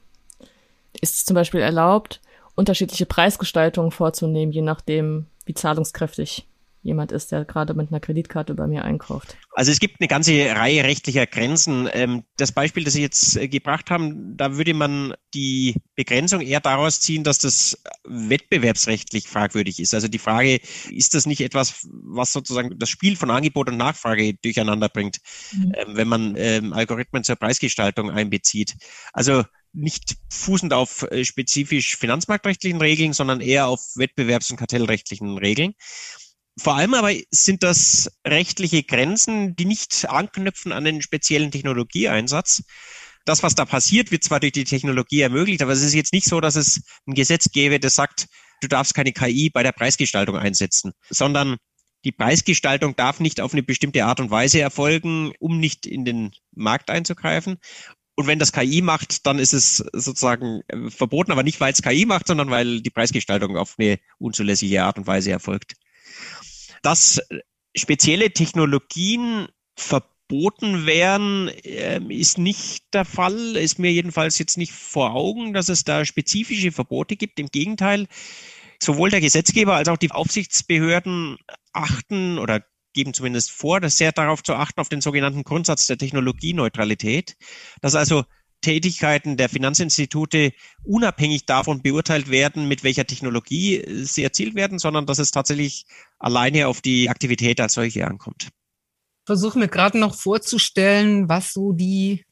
Ist 1.01 1.17
es 1.17 1.25
zum 1.25 1.35
Beispiel 1.35 1.61
erlaubt, 1.61 2.21
unterschiedliche 2.55 3.07
Preisgestaltungen 3.07 3.91
vorzunehmen, 3.91 4.53
je 4.53 4.63
nachdem, 4.63 5.27
wie 5.45 5.55
zahlungskräftig 5.55 6.47
jemand 6.83 7.13
ist, 7.13 7.31
der 7.33 7.45
gerade 7.45 7.75
mit 7.75 7.91
einer 7.91 8.01
Kreditkarte 8.01 8.55
bei 8.55 8.67
mir 8.67 8.85
einkauft. 8.85 9.37
Also 9.53 9.71
es 9.71 9.81
gibt 9.81 10.01
eine 10.01 10.09
ganze 10.09 10.33
Reihe 10.33 10.85
rechtlicher 10.85 11.27
Grenzen. 11.27 11.89
Ähm, 11.93 12.25
das 12.37 12.53
Beispiel, 12.53 12.85
das 12.85 12.95
Sie 12.95 13.03
jetzt 13.03 13.37
äh, 13.37 13.49
gebracht 13.49 13.91
haben, 13.91 14.37
da 14.37 14.57
würde 14.57 14.75
man 14.75 15.15
die 15.33 15.77
Begrenzung 15.95 16.41
eher 16.41 16.61
daraus 16.61 17.01
ziehen, 17.01 17.23
dass 17.25 17.39
das 17.39 17.83
wettbewerbsrechtlich 18.05 19.29
fragwürdig 19.29 19.79
ist. 19.79 19.95
Also 19.95 20.09
die 20.09 20.19
Frage, 20.19 20.61
ist 20.91 21.15
das 21.15 21.27
nicht 21.27 21.41
etwas, 21.41 21.87
was 21.91 22.33
sozusagen 22.33 22.79
das 22.79 22.91
Spiel 22.91 23.17
von 23.17 23.31
Angebot 23.31 23.69
und 23.69 23.77
Nachfrage 23.77 24.35
durcheinander 24.35 24.89
bringt, 24.89 25.19
mhm. 25.53 25.73
Ähm, 25.77 25.97
wenn 25.97 26.09
man 26.09 26.35
ähm, 26.37 26.73
Algorithmen 26.73 27.25
zur 27.25 27.37
Preisgestaltung 27.37 28.11
einbezieht? 28.11 28.75
Also 29.13 29.45
nicht 29.73 30.17
fußend 30.31 30.73
auf 30.73 31.03
äh, 31.11 31.25
spezifisch 31.25 31.97
finanzmarktrechtlichen 31.97 32.81
Regeln, 32.81 33.13
sondern 33.13 33.41
eher 33.41 33.69
auf 33.69 33.81
wettbewerbs- 33.97 34.51
und 34.51 34.59
kartellrechtlichen 34.59 35.39
Regeln. 35.39 35.75
Vor 36.59 36.77
allem 36.77 36.95
aber 36.95 37.13
sind 37.31 37.63
das 37.63 38.11
rechtliche 38.27 38.83
Grenzen, 38.83 39.57
die 39.57 39.65
nicht 39.65 40.09
anknüpfen 40.09 40.73
an 40.73 40.85
den 40.85 41.01
speziellen 41.01 41.51
Technologieeinsatz. 41.51 42.65
Das, 43.25 43.43
was 43.43 43.55
da 43.55 43.65
passiert, 43.65 44.11
wird 44.11 44.25
zwar 44.25 44.41
durch 44.41 44.53
die 44.53 44.65
Technologie 44.65 45.21
ermöglicht, 45.21 45.63
aber 45.63 45.73
es 45.73 45.83
ist 45.83 45.95
jetzt 45.95 46.13
nicht 46.13 46.27
so, 46.27 46.41
dass 46.41 46.57
es 46.57 46.83
ein 47.07 47.15
Gesetz 47.15 47.51
gäbe, 47.53 47.81
das 47.81 47.95
sagt, 47.95 48.27
du 48.61 48.69
darfst 48.69 48.95
keine 48.95 49.13
KI 49.13 49.49
bei 49.51 49.63
der 49.63 49.73
Preisgestaltung 49.73 50.37
einsetzen, 50.37 50.93
sondern 51.09 51.57
die 52.05 52.13
Preisgestaltung 52.13 52.97
darf 52.97 53.21
nicht 53.21 53.41
auf 53.41 53.53
eine 53.53 53.63
bestimmte 53.63 54.05
Art 54.05 54.21
und 54.21 54.31
Weise 54.31 54.61
erfolgen, 54.61 55.33
um 55.39 55.59
nicht 55.59 55.87
in 55.87 56.05
den 56.05 56.33
Markt 56.51 56.91
einzugreifen. 56.91 57.59
Und 58.15 58.27
wenn 58.27 58.39
das 58.39 58.53
KI 58.53 58.83
macht, 58.83 59.25
dann 59.27 59.39
ist 59.39 59.55
es 59.55 59.77
sozusagen 59.77 60.63
verboten, 60.89 61.33
aber 61.33 61.45
nicht, 61.45 61.61
weil 61.61 61.73
es 61.73 61.81
KI 61.81 62.05
macht, 62.05 62.27
sondern 62.27 62.51
weil 62.51 62.83
die 62.83 62.91
Preisgestaltung 62.91 63.57
auf 63.57 63.77
eine 63.79 63.99
unzulässige 64.19 64.83
Art 64.83 64.99
und 64.99 65.07
Weise 65.07 65.31
erfolgt. 65.31 65.75
Dass 66.83 67.21
spezielle 67.77 68.33
Technologien 68.33 69.49
verboten 69.77 70.87
wären, 70.87 71.51
ähm, 71.65 72.11
ist 72.11 72.39
nicht 72.39 72.85
der 72.93 73.05
Fall. 73.05 73.57
Ist 73.57 73.79
mir 73.79 73.93
jedenfalls 73.93 74.39
jetzt 74.39 74.59
nicht 74.59 74.73
vor 74.73 75.15
Augen, 75.15 75.53
dass 75.53 75.69
es 75.69 75.85
da 75.85 76.05
spezifische 76.05 76.73
Verbote 76.73 77.17
gibt. 77.17 77.39
Im 77.39 77.49
Gegenteil, 77.49 78.07
sowohl 78.83 79.11
der 79.11 79.21
Gesetzgeber 79.21 79.77
als 79.77 79.89
auch 79.89 79.97
die 79.97 80.11
Aufsichtsbehörden 80.11 81.39
achten 81.73 82.39
oder 82.39 82.65
geben 82.95 83.15
zumindest 83.15 83.51
vor, 83.51 83.81
das 83.81 83.97
sehr 83.97 84.13
darauf 84.13 84.43
zu 84.43 84.55
achten, 84.55 84.81
auf 84.81 84.89
den 84.89 85.01
sogenannten 85.01 85.45
Grundsatz 85.45 85.87
der 85.87 85.97
Technologieneutralität, 85.97 87.37
dass 87.81 87.95
also 87.95 88.25
Tätigkeiten 88.63 89.37
der 89.37 89.49
Finanzinstitute 89.49 90.53
unabhängig 90.85 91.45
davon 91.45 91.83
beurteilt 91.83 92.31
werden, 92.31 92.69
mit 92.69 92.83
welcher 92.83 93.07
Technologie 93.07 93.85
sie 94.05 94.23
erzielt 94.23 94.55
werden, 94.55 94.79
sondern 94.79 95.05
dass 95.05 95.19
es 95.19 95.31
tatsächlich 95.31 95.85
alleine 96.19 96.69
auf 96.69 96.81
die 96.81 97.11
Aktivität 97.11 97.61
als 97.61 97.75
solche 97.75 98.07
ankommt. 98.07 98.49
Versuche 99.27 99.59
mir 99.59 99.69
gerade 99.69 99.99
noch 99.99 100.15
vorzustellen, 100.15 101.29
was 101.29 101.53
so 101.53 101.73
die 101.73 102.25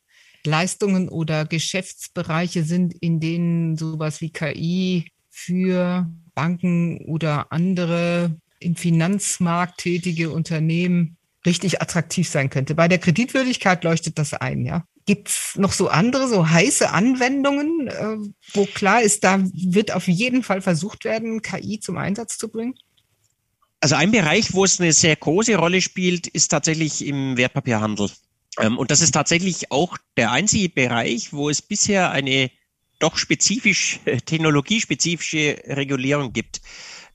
Leistungen 0.44 1.08
oder 1.08 1.44
Geschäftsbereiche 1.44 2.64
sind, 2.64 2.94
in 2.94 3.20
denen 3.20 3.76
sowas 3.76 4.20
wie 4.20 4.30
KI 4.30 5.12
für 5.28 6.10
Banken 6.34 7.04
oder 7.06 7.52
andere 7.52 8.36
im 8.58 8.76
Finanzmarkt 8.76 9.80
tätige 9.80 10.30
Unternehmen 10.30 11.16
richtig 11.46 11.80
attraktiv 11.80 12.28
sein 12.28 12.50
könnte. 12.50 12.74
Bei 12.74 12.88
der 12.88 12.98
Kreditwürdigkeit 12.98 13.84
leuchtet 13.84 14.18
das 14.18 14.34
ein, 14.34 14.64
ja. 14.64 14.84
Gibt 15.06 15.28
es 15.28 15.56
noch 15.56 15.72
so 15.72 15.88
andere, 15.88 16.28
so 16.28 16.48
heiße 16.48 16.90
Anwendungen, 16.90 17.88
äh, 17.88 18.16
wo 18.54 18.66
klar 18.66 19.02
ist, 19.02 19.24
da 19.24 19.40
wird 19.52 19.92
auf 19.92 20.08
jeden 20.08 20.42
Fall 20.42 20.60
versucht 20.60 21.04
werden, 21.04 21.42
KI 21.42 21.80
zum 21.80 21.96
Einsatz 21.96 22.38
zu 22.38 22.48
bringen? 22.48 22.74
Also 23.80 23.94
ein 23.94 24.10
Bereich, 24.10 24.52
wo 24.52 24.64
es 24.64 24.78
eine 24.78 24.92
sehr 24.92 25.16
große 25.16 25.56
Rolle 25.56 25.80
spielt, 25.80 26.26
ist 26.26 26.48
tatsächlich 26.48 27.04
im 27.04 27.36
Wertpapierhandel. 27.38 28.10
Ähm, 28.58 28.78
und 28.78 28.90
das 28.90 29.00
ist 29.00 29.12
tatsächlich 29.12 29.72
auch 29.72 29.96
der 30.16 30.32
einzige 30.32 30.68
Bereich, 30.68 31.32
wo 31.32 31.48
es 31.48 31.62
bisher 31.62 32.10
eine 32.10 32.50
doch 32.98 33.16
spezifisch, 33.16 34.00
technologiespezifische 34.26 35.62
Regulierung 35.66 36.32
gibt. 36.32 36.60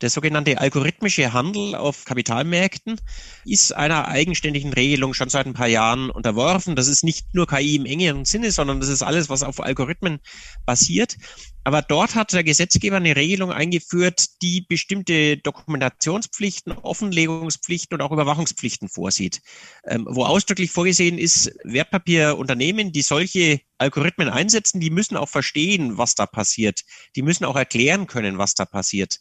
Der 0.02 0.10
sogenannte 0.10 0.60
algorithmische 0.60 1.34
Handel 1.34 1.76
auf 1.76 2.06
Kapitalmärkten 2.06 3.00
ist 3.46 3.74
einer 3.74 4.08
eigenständigen 4.08 4.74
Regelung 4.74 5.14
schon 5.14 5.30
seit 5.30 5.46
ein 5.46 5.54
paar 5.54 5.68
Jahren 5.68 6.10
unterworfen. 6.10 6.76
Das 6.76 6.88
ist 6.88 7.04
nicht 7.04 7.34
nur 7.34 7.48
KI 7.48 7.76
im 7.76 7.86
engeren 7.86 8.26
Sinne, 8.26 8.52
sondern 8.52 8.80
das 8.80 8.90
ist 8.90 9.04
alles, 9.04 9.30
was 9.30 9.44
auf 9.44 9.62
Algorithmen 9.62 10.20
basiert. 10.66 11.18
Aber 11.64 11.82
dort 11.82 12.14
hat 12.14 12.32
der 12.32 12.44
Gesetzgeber 12.44 12.98
eine 12.98 13.16
Regelung 13.16 13.52
eingeführt, 13.52 14.26
die 14.44 14.62
bestimmte 14.62 15.38
Dokumentationspflichten, 15.38 16.74
Offenlegungspflichten 16.74 17.96
und 17.96 18.02
auch 18.02 18.12
Überwachungspflichten 18.12 18.88
vorsieht, 18.88 19.42
ähm, 19.86 20.06
wo 20.08 20.26
ausdrücklich 20.26 20.70
vorgesehen 20.70 21.18
ist, 21.18 21.52
Wertpapierunternehmen, 21.64 22.92
die 22.92 23.02
solche 23.02 23.62
Algorithmen 23.80 24.30
einsetzen, 24.30 24.80
die 24.80 24.92
müssen 24.92 25.18
auch 25.18 25.30
verstehen, 25.30 25.98
was 25.98 26.14
da 26.14 26.28
passiert. 26.28 26.82
Die 27.16 27.24
müssen 27.24 27.46
auch 27.46 27.56
erklären 27.56 28.06
können, 28.06 28.38
was 28.38 28.54
da 28.54 28.66
passiert. 28.66 29.20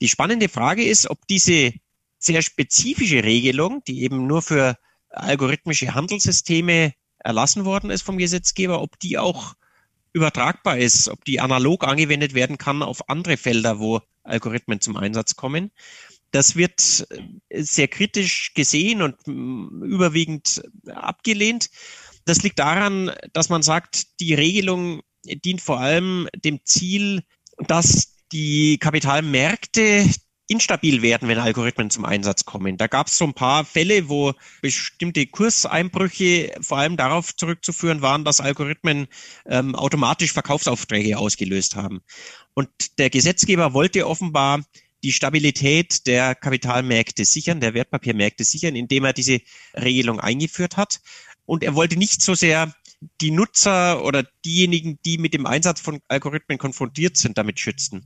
Die 0.00 0.08
spannende 0.08 0.48
Frage 0.48 0.84
ist, 0.84 1.10
ob 1.10 1.26
diese 1.26 1.72
sehr 2.18 2.42
spezifische 2.42 3.22
Regelung, 3.24 3.82
die 3.86 4.02
eben 4.02 4.26
nur 4.26 4.42
für 4.42 4.78
algorithmische 5.10 5.94
Handelssysteme 5.94 6.94
erlassen 7.18 7.64
worden 7.64 7.90
ist 7.90 8.02
vom 8.02 8.18
Gesetzgeber, 8.18 8.82
ob 8.82 8.98
die 8.98 9.18
auch 9.18 9.54
übertragbar 10.12 10.78
ist, 10.78 11.08
ob 11.08 11.24
die 11.24 11.40
analog 11.40 11.84
angewendet 11.84 12.34
werden 12.34 12.56
kann 12.58 12.82
auf 12.82 13.08
andere 13.08 13.36
Felder, 13.36 13.78
wo 13.78 14.00
Algorithmen 14.22 14.80
zum 14.80 14.96
Einsatz 14.96 15.36
kommen. 15.36 15.70
Das 16.30 16.56
wird 16.56 17.06
sehr 17.50 17.88
kritisch 17.88 18.54
gesehen 18.54 19.02
und 19.02 19.16
überwiegend 19.26 20.62
abgelehnt. 20.86 21.70
Das 22.24 22.42
liegt 22.42 22.58
daran, 22.58 23.12
dass 23.32 23.50
man 23.50 23.62
sagt, 23.62 24.20
die 24.20 24.34
Regelung 24.34 25.02
dient 25.24 25.60
vor 25.60 25.80
allem 25.80 26.28
dem 26.34 26.64
Ziel, 26.64 27.22
dass 27.58 28.13
die 28.34 28.78
Kapitalmärkte 28.78 30.10
instabil 30.48 31.00
werden, 31.02 31.28
wenn 31.28 31.38
Algorithmen 31.38 31.88
zum 31.88 32.04
Einsatz 32.04 32.44
kommen. 32.44 32.76
Da 32.76 32.88
gab 32.88 33.06
es 33.06 33.16
so 33.16 33.24
ein 33.24 33.32
paar 33.32 33.64
Fälle, 33.64 34.08
wo 34.08 34.34
bestimmte 34.60 35.24
Kurseinbrüche 35.26 36.52
vor 36.60 36.78
allem 36.78 36.96
darauf 36.98 37.34
zurückzuführen 37.34 38.02
waren, 38.02 38.24
dass 38.24 38.40
Algorithmen 38.40 39.06
ähm, 39.46 39.74
automatisch 39.74 40.32
Verkaufsaufträge 40.32 41.16
ausgelöst 41.16 41.76
haben. 41.76 42.02
Und 42.52 42.68
der 42.98 43.08
Gesetzgeber 43.08 43.72
wollte 43.72 44.06
offenbar 44.06 44.62
die 45.02 45.12
Stabilität 45.12 46.06
der 46.06 46.34
Kapitalmärkte 46.34 47.24
sichern, 47.24 47.60
der 47.60 47.72
Wertpapiermärkte 47.72 48.44
sichern, 48.44 48.74
indem 48.74 49.04
er 49.04 49.12
diese 49.12 49.40
Regelung 49.74 50.18
eingeführt 50.18 50.76
hat. 50.76 51.00
Und 51.46 51.62
er 51.62 51.74
wollte 51.74 51.96
nicht 51.96 52.20
so 52.20 52.34
sehr 52.34 52.74
die 53.20 53.30
Nutzer 53.30 54.04
oder 54.04 54.24
diejenigen, 54.44 54.98
die 55.04 55.18
mit 55.18 55.34
dem 55.34 55.46
Einsatz 55.46 55.80
von 55.80 56.00
Algorithmen 56.08 56.58
konfrontiert 56.58 57.16
sind, 57.16 57.38
damit 57.38 57.58
schützen. 57.60 58.04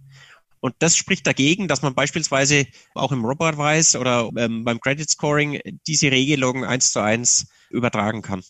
Und 0.61 0.74
das 0.80 0.96
spricht 0.96 1.26
dagegen, 1.26 1.68
dass 1.68 1.82
man 1.82 1.94
beispielsweise 1.94 2.66
auch 2.94 3.12
im 3.12 3.24
Robot-Weiß 3.24 3.96
oder 3.96 4.28
ähm, 4.37 4.64
beim 4.64 4.80
Credit 4.80 5.08
Scoring 5.08 5.61
diese 5.87 6.11
Regelungen 6.11 6.64
eins 6.64 6.92
zu 6.92 7.00
eins 7.00 7.46
übertragen 7.70 8.22
kann. 8.22 8.42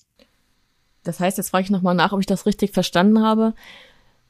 Das 1.05 1.21
heißt, 1.21 1.39
jetzt 1.39 1.51
frage 1.51 1.65
ich 1.65 1.71
nochmal 1.71 1.95
nach, 1.95 2.13
ob 2.13 2.21
ich 2.21 2.27
das 2.27 2.47
richtig 2.47 2.73
verstanden 2.73 3.23
habe. 3.23 3.55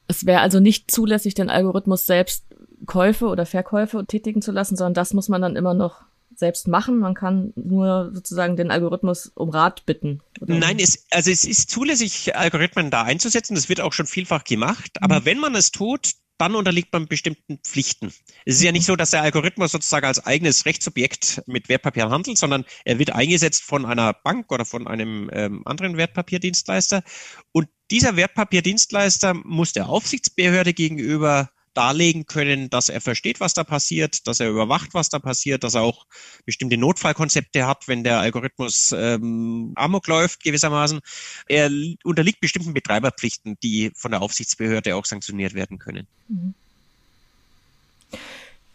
Es 0.07 0.25
wäre 0.25 0.41
also 0.41 0.59
nicht 0.59 0.91
zulässig, 0.91 1.35
den 1.35 1.49
Algorithmus 1.49 2.05
selbst 2.05 2.43
Käufe 2.85 3.27
oder 3.27 3.45
Verkäufe 3.45 4.05
tätigen 4.05 4.41
zu 4.41 4.51
lassen, 4.51 4.75
sondern 4.75 4.93
das 4.93 5.13
muss 5.13 5.29
man 5.29 5.41
dann 5.41 5.55
immer 5.55 5.73
noch 5.73 6.01
selbst 6.39 6.67
machen. 6.67 6.99
Man 6.99 7.13
kann 7.13 7.53
nur 7.55 8.11
sozusagen 8.13 8.55
den 8.55 8.71
Algorithmus 8.71 9.31
um 9.35 9.49
Rat 9.49 9.85
bitten. 9.85 10.21
Nein, 10.39 10.79
es, 10.79 11.05
also 11.11 11.29
es 11.29 11.45
ist 11.45 11.69
zulässig, 11.69 12.35
Algorithmen 12.35 12.89
da 12.89 13.03
einzusetzen. 13.03 13.55
Das 13.55 13.69
wird 13.69 13.81
auch 13.81 13.93
schon 13.93 14.07
vielfach 14.07 14.43
gemacht. 14.43 14.91
Aber 15.01 15.21
mhm. 15.21 15.25
wenn 15.25 15.39
man 15.39 15.55
es 15.55 15.71
tut, 15.71 16.13
dann 16.39 16.55
unterliegt 16.55 16.93
man 16.93 17.07
bestimmten 17.07 17.59
Pflichten. 17.59 18.13
Es 18.45 18.55
ist 18.55 18.63
ja 18.63 18.71
nicht 18.71 18.85
so, 18.85 18.95
dass 18.95 19.11
der 19.11 19.21
Algorithmus 19.21 19.73
sozusagen 19.73 20.05
als 20.05 20.25
eigenes 20.25 20.65
Rechtssubjekt 20.65 21.43
mit 21.47 21.67
Wertpapieren 21.67 22.11
handelt, 22.11 22.37
sondern 22.37 22.63
er 22.85 22.97
wird 22.97 23.11
eingesetzt 23.11 23.63
von 23.63 23.85
einer 23.85 24.13
Bank 24.13 24.49
oder 24.51 24.63
von 24.63 24.87
einem 24.87 25.29
ähm, 25.33 25.63
anderen 25.65 25.97
Wertpapierdienstleister. 25.97 27.03
Und 27.51 27.67
dieser 27.91 28.15
Wertpapierdienstleister 28.15 29.33
muss 29.33 29.73
der 29.73 29.89
Aufsichtsbehörde 29.89 30.73
gegenüber 30.73 31.49
darlegen 31.79 32.25
können, 32.25 32.69
dass 32.69 32.89
er 32.89 32.99
versteht, 32.99 33.39
was 33.39 33.53
da 33.53 33.63
passiert, 33.63 34.27
dass 34.27 34.41
er 34.41 34.49
überwacht, 34.49 34.93
was 34.93 35.07
da 35.07 35.17
passiert, 35.17 35.63
dass 35.63 35.75
er 35.75 35.81
auch 35.81 36.05
bestimmte 36.45 36.75
Notfallkonzepte 36.75 37.65
hat, 37.65 37.87
wenn 37.87 38.03
der 38.03 38.19
Algorithmus 38.19 38.91
ähm, 38.91 39.71
amok 39.75 40.05
läuft 40.07 40.43
gewissermaßen. 40.43 40.99
Er 41.47 41.71
unterliegt 42.03 42.41
bestimmten 42.41 42.73
Betreiberpflichten, 42.73 43.57
die 43.63 43.93
von 43.95 44.11
der 44.11 44.21
Aufsichtsbehörde 44.21 44.93
auch 44.93 45.05
sanktioniert 45.05 45.53
werden 45.53 45.79
können. 45.79 46.05
Mhm. 46.27 46.53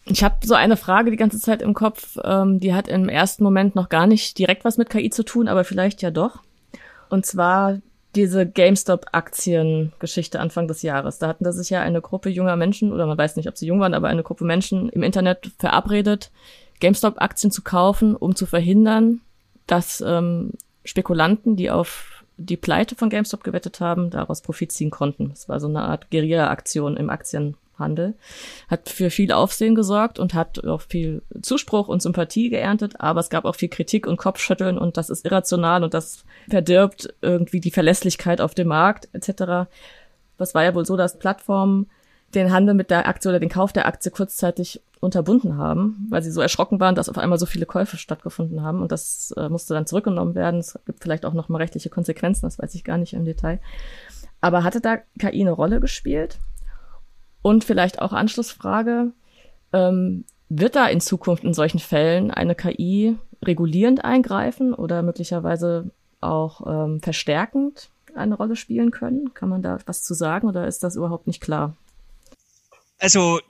Ich 0.07 0.25
habe 0.25 0.37
so 0.47 0.55
eine 0.55 0.79
Frage 0.79 1.11
die 1.11 1.19
ganze 1.19 1.39
Zeit 1.39 1.61
im 1.61 1.75
Kopf, 1.75 2.17
ähm, 2.25 2.59
die 2.59 2.73
hat 2.73 2.89
im 2.89 3.11
ersten 3.11 3.45
Moment 3.45 3.75
noch 3.75 3.91
gar 3.91 4.07
nicht 4.07 4.39
direkt 4.39 4.65
was 4.65 4.79
mit 4.79 4.89
KI 4.89 5.11
zu 5.11 5.25
tun, 5.25 5.47
aber 5.47 5.65
vielleicht 5.65 6.01
ja 6.01 6.11
doch. 6.11 6.41
Und 7.11 7.27
zwar 7.27 7.81
diese 8.15 8.47
GameStop-Aktien-Geschichte 8.47 10.41
Anfang 10.41 10.69
des 10.69 10.83
Jahres. 10.83 11.19
Da 11.19 11.29
hatten 11.29 11.45
da 11.45 11.53
sich 11.53 11.71
ja 11.71 11.81
eine 11.81 12.01
Gruppe 12.01 12.29
junger 12.29 12.57
Menschen, 12.57 12.93
oder 12.93 13.07
man 13.07 13.19
weiß 13.19 13.37
nicht, 13.37 13.49
ob 13.49 13.57
sie 13.57 13.67
jung 13.67 13.81
waren, 13.81 13.95
aber 13.95 14.09
eine 14.09 14.23
Gruppe 14.23 14.45
Menschen 14.45 14.89
im 14.89 15.03
Internet 15.03 15.51
verabredet, 15.59 16.31
GameStop-Aktien 16.81 17.51
zu 17.51 17.63
kaufen, 17.63 18.17
um 18.17 18.35
zu 18.35 18.47
verhindern, 18.47 19.21
dass 19.67 20.03
ähm, 20.07 20.53
Spekulanten, 20.85 21.57
die 21.57 21.71
auf 21.71 22.25
die 22.37 22.57
Pleite 22.57 22.97
von 22.97 23.11
GameStop 23.11 23.45
gewettet 23.45 23.81
haben, 23.81 24.11
daraus 24.11 24.43
Profit 24.43 24.73
ziehen 24.73 24.91
konnten. 24.91 25.31
Das 25.31 25.49
war 25.49 25.61
so 25.61 25.69
eine 25.69 25.83
Art 25.83 26.11
Guerilla-Aktion 26.11 26.97
im 26.97 27.11
Aktien 27.11 27.57
Handel, 27.79 28.15
hat 28.69 28.89
für 28.89 29.11
viel 29.11 29.33
Aufsehen 29.33 29.75
gesorgt 29.75 30.19
und 30.19 30.35
hat 30.35 30.65
auch 30.65 30.83
viel 30.83 31.23
Zuspruch 31.43 31.89
und 31.89 32.03
Sympathie 32.03 32.51
geerntet, 32.51 33.01
aber 33.01 33.21
es 33.21 33.31
gab 33.31 33.45
auch 33.45 33.57
viel 33.57 33.69
Kritik 33.69 34.07
und 34.07 34.17
Kopfschütteln 34.17 34.79
und 34.79 34.97
das 34.97 35.11
ist 35.11 35.25
irrational 35.25 35.85
und 35.85 35.95
das 35.95 36.25
verdirbt 36.49 37.15
irgendwie 37.21 37.61
die 37.61 37.71
Verlässlichkeit 37.71 38.41
auf 38.41 38.55
dem 38.55 38.69
Markt 38.69 39.09
etc. 39.13 39.69
Das 40.39 40.55
war 40.55 40.65
ja 40.65 40.75
wohl 40.75 40.85
so, 40.85 40.97
dass 40.97 41.19
Plattformen 41.19 41.89
den 42.35 42.53
Handel 42.53 42.75
mit 42.75 42.91
der 42.91 43.07
Aktie 43.07 43.29
oder 43.29 43.41
den 43.41 43.49
Kauf 43.49 43.73
der 43.73 43.87
Aktie 43.87 44.11
kurzzeitig 44.11 44.81
unterbunden 45.01 45.57
haben, 45.57 46.07
weil 46.11 46.23
sie 46.23 46.31
so 46.31 46.41
erschrocken 46.41 46.81
waren, 46.81 46.95
dass 46.95 47.09
auf 47.09 47.19
einmal 47.19 47.39
so 47.39 47.47
viele 47.47 47.67
Käufe 47.67 47.97
stattgefunden 47.97 48.63
haben 48.63 48.83
und 48.83 48.91
das 48.91 49.33
äh, 49.37 49.49
musste 49.49 49.75
dann 49.75 49.87
zurückgenommen 49.87 50.35
werden. 50.35 50.61
Es 50.61 50.79
gibt 50.87 51.03
vielleicht 51.03 51.27
auch 51.27 51.35
noch 51.35 51.49
mal 51.49 51.59
rechtliche 51.59 51.91
Konsequenzen, 51.91 52.47
das 52.47 52.59
weiß 52.59 52.75
ich 52.75 52.85
gar 52.85 52.99
nicht 52.99 53.13
im 53.13 53.25
Detail. 53.25 53.61
Aber 54.41 54.65
hatte 54.65 54.81
da 54.81 54.97
KI 55.19 55.41
eine 55.41 55.53
Rolle 55.53 55.81
gespielt? 55.81 56.39
Und 57.45 57.63
vielleicht 57.63 58.01
auch 58.01 58.15
Anschlussfrage, 58.15 59.13
ähm, 59.75 60.25
wird 60.49 60.77
da 60.77 60.87
in 60.87 61.03
Zukunft 61.03 61.45
in 61.45 61.53
solchen 61.53 61.79
Fällen 61.79 62.31
eine 62.31 62.55
KI 62.55 63.19
regulierend 63.45 64.03
eingreifen 64.03 64.73
oder 64.73 65.03
möglicherweise 65.03 65.91
auch 66.23 66.67
ähm, 66.67 67.03
verstärkend 67.03 67.91
eine 68.15 68.35
Rolle 68.35 68.57
spielen 68.57 68.91
können? 68.93 69.35
Kann 69.35 69.51
man 69.51 69.61
da 69.61 69.77
was 69.85 70.03
zu 70.03 70.15
sagen 70.15 70.49
oder 70.49 70.67
ist 70.67 70.83
das 70.83 70.97
überhaupt 70.97 71.27
nicht 71.27 71.43
klar? 71.43 71.77
Also 72.99 73.41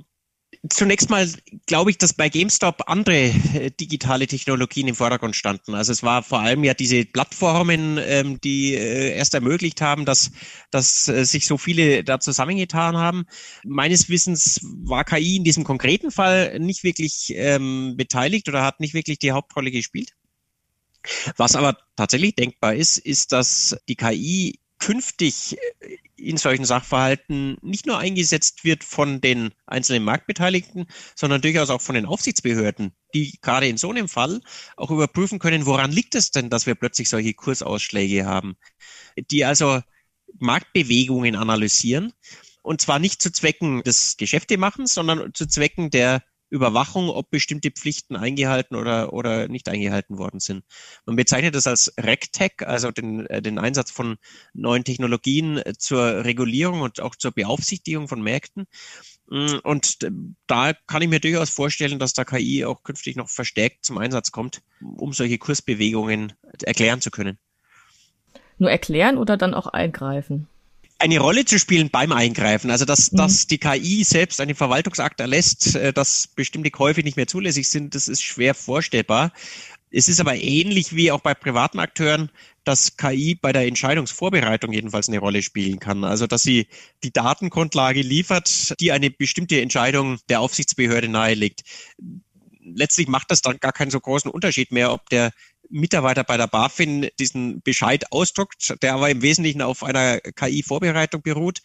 Zunächst 0.68 1.10
mal 1.10 1.28
glaube 1.66 1.90
ich, 1.90 1.98
dass 1.98 2.12
bei 2.12 2.28
GameStop 2.28 2.84
andere 2.88 3.26
äh, 3.26 3.70
digitale 3.70 4.26
Technologien 4.26 4.88
im 4.88 4.94
Vordergrund 4.94 5.36
standen. 5.36 5.74
Also 5.74 5.92
es 5.92 6.02
war 6.02 6.22
vor 6.22 6.40
allem 6.40 6.64
ja 6.64 6.74
diese 6.74 7.04
Plattformen, 7.04 7.98
ähm, 7.98 8.40
die 8.40 8.74
äh, 8.74 9.16
erst 9.16 9.34
ermöglicht 9.34 9.80
haben, 9.80 10.04
dass, 10.04 10.30
dass 10.70 11.08
äh, 11.08 11.24
sich 11.24 11.46
so 11.46 11.58
viele 11.58 12.04
da 12.04 12.20
zusammengetan 12.20 12.96
haben. 12.96 13.24
Meines 13.64 14.08
Wissens 14.08 14.60
war 14.62 15.04
KI 15.04 15.36
in 15.36 15.44
diesem 15.44 15.64
konkreten 15.64 16.10
Fall 16.10 16.58
nicht 16.58 16.84
wirklich 16.84 17.32
ähm, 17.36 17.94
beteiligt 17.96 18.48
oder 18.48 18.62
hat 18.62 18.80
nicht 18.80 18.94
wirklich 18.94 19.18
die 19.18 19.32
Hauptrolle 19.32 19.70
gespielt. 19.70 20.10
Was 21.36 21.54
aber 21.54 21.76
tatsächlich 21.96 22.34
denkbar 22.34 22.74
ist, 22.74 22.96
ist, 22.96 23.32
dass 23.32 23.76
die 23.88 23.96
KI 23.96 24.58
künftig 24.84 25.56
in 26.14 26.36
solchen 26.36 26.66
Sachverhalten 26.66 27.56
nicht 27.62 27.86
nur 27.86 27.96
eingesetzt 27.96 28.64
wird 28.64 28.84
von 28.84 29.22
den 29.22 29.54
einzelnen 29.64 30.04
Marktbeteiligten, 30.04 30.86
sondern 31.16 31.40
durchaus 31.40 31.70
auch 31.70 31.80
von 31.80 31.94
den 31.94 32.04
Aufsichtsbehörden, 32.04 32.94
die 33.14 33.38
gerade 33.40 33.66
in 33.66 33.78
so 33.78 33.88
einem 33.88 34.08
Fall 34.08 34.42
auch 34.76 34.90
überprüfen 34.90 35.38
können, 35.38 35.64
woran 35.64 35.90
liegt 35.90 36.14
es 36.14 36.32
denn, 36.32 36.50
dass 36.50 36.66
wir 36.66 36.74
plötzlich 36.74 37.08
solche 37.08 37.32
Kursausschläge 37.32 38.26
haben, 38.26 38.56
die 39.30 39.46
also 39.46 39.80
Marktbewegungen 40.38 41.34
analysieren. 41.34 42.12
Und 42.62 42.82
zwar 42.82 42.98
nicht 42.98 43.22
zu 43.22 43.32
Zwecken 43.32 43.82
des 43.84 44.18
Geschäftemachens, 44.18 44.92
sondern 44.92 45.32
zu 45.32 45.46
Zwecken 45.46 45.88
der 45.88 46.22
Überwachung, 46.54 47.10
ob 47.10 47.30
bestimmte 47.30 47.72
Pflichten 47.72 48.14
eingehalten 48.14 48.76
oder, 48.76 49.12
oder 49.12 49.48
nicht 49.48 49.68
eingehalten 49.68 50.18
worden 50.18 50.38
sind. 50.38 50.64
Man 51.04 51.16
bezeichnet 51.16 51.56
das 51.56 51.66
als 51.66 51.92
RegTech, 51.98 52.52
also 52.60 52.92
den, 52.92 53.26
äh, 53.26 53.42
den 53.42 53.58
Einsatz 53.58 53.90
von 53.90 54.16
neuen 54.52 54.84
Technologien 54.84 55.58
äh, 55.58 55.72
zur 55.76 56.24
Regulierung 56.24 56.80
und 56.82 57.00
auch 57.00 57.16
zur 57.16 57.32
Beaufsichtigung 57.32 58.06
von 58.06 58.22
Märkten. 58.22 58.66
Mm, 59.28 59.56
und 59.64 59.98
da 60.46 60.72
kann 60.86 61.02
ich 61.02 61.08
mir 61.08 61.18
durchaus 61.18 61.50
vorstellen, 61.50 61.98
dass 61.98 62.12
da 62.12 62.24
KI 62.24 62.64
auch 62.64 62.84
künftig 62.84 63.16
noch 63.16 63.28
verstärkt 63.28 63.84
zum 63.84 63.98
Einsatz 63.98 64.30
kommt, 64.30 64.62
um 64.80 65.12
solche 65.12 65.38
Kursbewegungen 65.38 66.34
erklären 66.62 67.00
zu 67.00 67.10
können. 67.10 67.38
Nur 68.58 68.70
erklären 68.70 69.18
oder 69.18 69.36
dann 69.36 69.54
auch 69.54 69.66
eingreifen? 69.66 70.46
Eine 70.98 71.18
Rolle 71.18 71.44
zu 71.44 71.58
spielen 71.58 71.90
beim 71.90 72.12
Eingreifen. 72.12 72.70
Also 72.70 72.84
dass, 72.84 73.12
mhm. 73.12 73.16
dass 73.18 73.46
die 73.46 73.58
KI 73.58 74.04
selbst 74.04 74.40
einen 74.40 74.54
Verwaltungsakt 74.54 75.20
erlässt, 75.20 75.74
äh, 75.76 75.92
dass 75.92 76.28
bestimmte 76.28 76.70
Käufe 76.70 77.02
nicht 77.02 77.16
mehr 77.16 77.26
zulässig 77.26 77.68
sind, 77.68 77.94
das 77.94 78.08
ist 78.08 78.22
schwer 78.22 78.54
vorstellbar. 78.54 79.32
Es 79.90 80.08
ist 80.08 80.18
aber 80.18 80.34
ähnlich 80.34 80.96
wie 80.96 81.12
auch 81.12 81.20
bei 81.20 81.34
privaten 81.34 81.78
Akteuren, 81.78 82.30
dass 82.64 82.96
KI 82.96 83.36
bei 83.40 83.52
der 83.52 83.66
Entscheidungsvorbereitung 83.66 84.72
jedenfalls 84.72 85.08
eine 85.08 85.20
Rolle 85.20 85.42
spielen 85.42 85.78
kann. 85.78 86.02
Also 86.02 86.26
dass 86.26 86.42
sie 86.42 86.66
die 87.04 87.12
Datengrundlage 87.12 88.00
liefert, 88.00 88.80
die 88.80 88.90
eine 88.90 89.10
bestimmte 89.10 89.60
Entscheidung 89.60 90.18
der 90.28 90.40
Aufsichtsbehörde 90.40 91.08
nahelegt. 91.08 91.62
Letztlich 92.60 93.06
macht 93.06 93.30
das 93.30 93.42
dann 93.42 93.58
gar 93.58 93.72
keinen 93.72 93.90
so 93.90 94.00
großen 94.00 94.30
Unterschied 94.30 94.72
mehr, 94.72 94.92
ob 94.92 95.08
der 95.10 95.30
Mitarbeiter 95.74 96.22
bei 96.22 96.36
der 96.36 96.46
BaFin 96.46 97.08
diesen 97.18 97.60
Bescheid 97.62 98.12
ausdruckt, 98.12 98.76
der 98.80 98.94
aber 98.94 99.10
im 99.10 99.22
Wesentlichen 99.22 99.60
auf 99.60 99.82
einer 99.82 100.20
KI-Vorbereitung 100.20 101.22
beruht, 101.22 101.60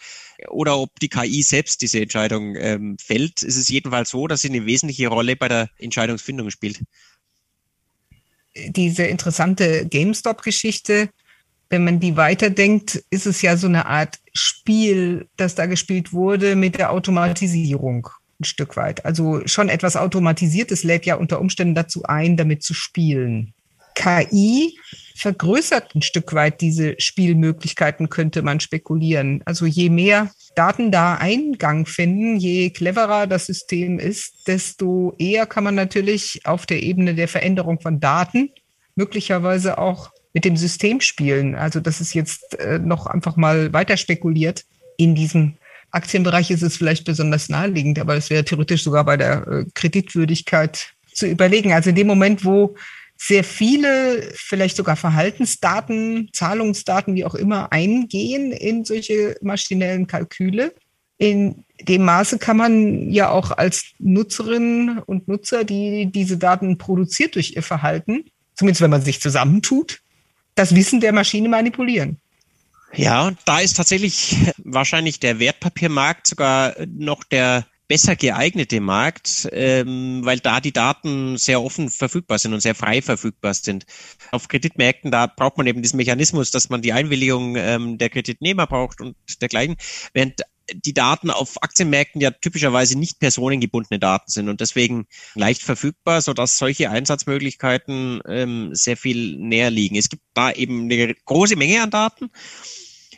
oder 0.50 0.80
ob 0.80 1.00
die 1.00 1.10
KI 1.10 1.43
selbst 1.43 1.82
diese 1.82 2.02
Entscheidung 2.02 2.56
ähm, 2.56 2.98
fällt, 3.00 3.43
ist 3.43 3.56
es 3.56 3.67
jedenfalls 3.69 4.10
so, 4.10 4.28
dass 4.28 4.41
sie 4.41 4.50
eine 4.50 4.65
wesentliche 4.65 5.10
Rolle 5.10 5.36
bei 5.36 5.48
der 5.48 5.69
Entscheidungsfindung 5.78 6.50
spielt. 6.50 6.82
Diese 8.56 9.04
interessante 9.04 9.86
GameStop-Geschichte, 9.88 11.10
wenn 11.69 11.84
man 11.84 12.00
die 12.00 12.17
weiterdenkt, 12.17 13.04
ist 13.12 13.28
es 13.28 13.43
ja 13.43 13.58
so 13.58 13.67
eine 13.67 13.86
Art 13.86 14.17
Spiel, 14.34 15.28
das 15.38 15.54
da 15.54 15.67
gespielt 15.67 16.13
wurde 16.13 16.56
mit 16.56 16.80
der 16.80 16.91
Automatisierung 16.91 18.10
ein 18.39 18.45
Stück 18.45 18.76
weit. 18.76 19.06
Also 19.06 19.41
schon 19.45 19.69
etwas 19.69 19.95
Automatisiertes 19.95 20.84
lädt 20.84 21.06
ja 21.06 21.15
unter 21.15 21.39
Umständen 21.39 21.76
dazu 21.76 22.04
ein, 22.04 22.38
damit 22.38 22.63
zu 22.63 22.74
spielen. 22.74 23.54
KI 24.00 24.80
vergrößert 25.16 25.94
ein 25.94 26.02
Stück 26.02 26.34
weit 26.34 26.62
diese 26.62 26.96
Spielmöglichkeiten, 26.98 28.08
könnte 28.08 28.42
man 28.42 28.62
spekulieren. 28.62 29.42
Also 29.44 29.66
je 29.66 29.90
mehr 29.90 30.32
Daten 30.56 30.92
da 30.92 31.16
Eingang 31.16 31.86
finden, 31.86 32.38
je 32.38 32.70
cleverer 32.70 33.28
das 33.28 33.48
System 33.48 34.00
ist, 34.00 34.48
desto 34.48 35.14
eher 35.20 35.46
kann 35.46 35.66
man 35.66 35.76
natürlich 35.76 36.42
auf 36.46 36.66
der 36.66 36.82
Ebene 36.82 37.14
der 37.14 37.28
Veränderung 37.28 37.82
von 37.82 38.00
Daten 38.00 38.50
möglicherweise 38.96 39.78
auch 39.78 40.12
mit 40.34 40.46
dem 40.46 40.56
System 40.56 41.02
spielen. 41.02 41.56
Also 41.56 41.82
das 41.82 42.00
ist 42.00 42.14
jetzt 42.14 42.58
äh, 42.60 42.80
noch 42.80 43.06
einfach 43.06 43.36
mal 43.36 43.74
weiter 43.74 43.98
spekuliert. 43.98 44.64
In 44.96 45.16
diesem 45.16 45.58
Aktienbereich 45.92 46.52
ist 46.52 46.62
es 46.62 46.78
vielleicht 46.78 47.04
besonders 47.04 47.50
naheliegend, 47.50 48.00
aber 48.00 48.16
es 48.16 48.30
wäre 48.30 48.46
theoretisch 48.46 48.84
sogar 48.84 49.04
bei 49.04 49.18
der 49.18 49.46
äh, 49.48 49.66
Kreditwürdigkeit 49.74 50.94
zu 51.12 51.28
überlegen. 51.28 51.74
Also 51.74 51.90
in 51.90 51.96
dem 51.96 52.08
Moment, 52.08 52.46
wo 52.46 52.76
sehr 53.22 53.44
viele, 53.44 54.32
vielleicht 54.34 54.78
sogar 54.78 54.96
Verhaltensdaten, 54.96 56.30
Zahlungsdaten, 56.32 57.16
wie 57.16 57.26
auch 57.26 57.36
immer, 57.36 57.72
eingehen 57.72 58.54
in 58.54 58.86
solche 58.86 59.36
maschinellen 59.42 60.08
Kalküle. 60.08 60.74
In 61.18 61.66
dem 61.82 62.06
Maße 62.06 62.40
kann 62.40 62.56
man 62.56 63.12
ja 63.12 63.30
auch 63.30 63.52
als 63.52 63.92
Nutzerin 64.00 65.02
und 65.06 65.28
Nutzer, 65.28 65.66
die 65.66 66.10
diese 66.10 66.38
Daten 66.38 66.78
produziert 66.78 67.36
durch 67.36 67.58
ihr 67.58 67.62
Verhalten, 67.62 68.24
zumindest 68.56 68.82
wenn 68.82 68.92
man 68.92 69.02
sich 69.02 69.20
zusammentut, 69.20 70.00
das 70.56 70.74
Wissen 70.74 71.02
der 71.02 71.12
Maschine 71.12 71.50
manipulieren. 71.50 72.22
Ja, 72.94 73.32
da 73.44 73.60
ist 73.60 73.76
tatsächlich 73.76 74.38
wahrscheinlich 74.64 75.20
der 75.20 75.40
Wertpapiermarkt 75.40 76.26
sogar 76.26 76.74
noch 76.88 77.26
der 77.26 77.66
besser 77.89 78.15
geeignete 78.15 78.80
Markt, 78.80 79.49
ähm, 79.52 80.21
weil 80.23 80.39
da 80.39 80.62
die 80.62 80.71
Daten 80.71 81.38
sehr 81.38 81.62
offen 81.62 81.89
verfügbar 81.89 82.38
sind 82.38 82.54
und 82.54 82.62
sehr 82.62 82.75
frei 82.75 83.02
verfügbar 83.02 83.54
sind. 83.56 83.86
Auf 84.32 84.47
Kreditmärkten, 84.47 85.12
da 85.12 85.25
braucht 85.25 85.58
man 85.58 85.65
eben 85.65 85.82
diesen 85.82 85.97
Mechanismus, 85.97 86.52
dass 86.52 86.69
man 86.69 86.84
die 86.84 86.93
Einwilligung 86.93 87.56
ähm, 87.58 87.97
der 87.97 88.10
Kreditnehmer 88.10 88.67
braucht 88.67 89.02
und 89.02 89.17
dergleichen, 89.41 89.75
während 90.13 90.41
die 90.71 90.93
Daten 90.93 91.32
auf 91.32 91.63
Aktienmärkten 91.63 92.21
ja 92.21 92.30
typischerweise 92.30 92.97
nicht 92.97 93.19
personengebundene 93.19 93.97
Daten 93.97 94.30
sind 94.30 94.49
und 94.49 94.62
deswegen 94.62 95.08
leicht 95.34 95.63
verfügbar, 95.63 96.21
so 96.21 96.34
dass 96.34 96.60
solche 96.60 96.91
Einsatzmöglichkeiten 96.91 98.21
ähm, 98.28 98.69
sehr 98.73 98.97
viel 98.97 99.36
näher 99.38 99.71
liegen. 99.71 99.95
Es 99.95 100.10
gibt 100.10 100.21
da 100.36 100.52
eben 100.52 100.84
eine 100.84 101.15
große 101.25 101.56
Menge 101.56 101.82
an 101.82 101.89
Daten 101.89 102.30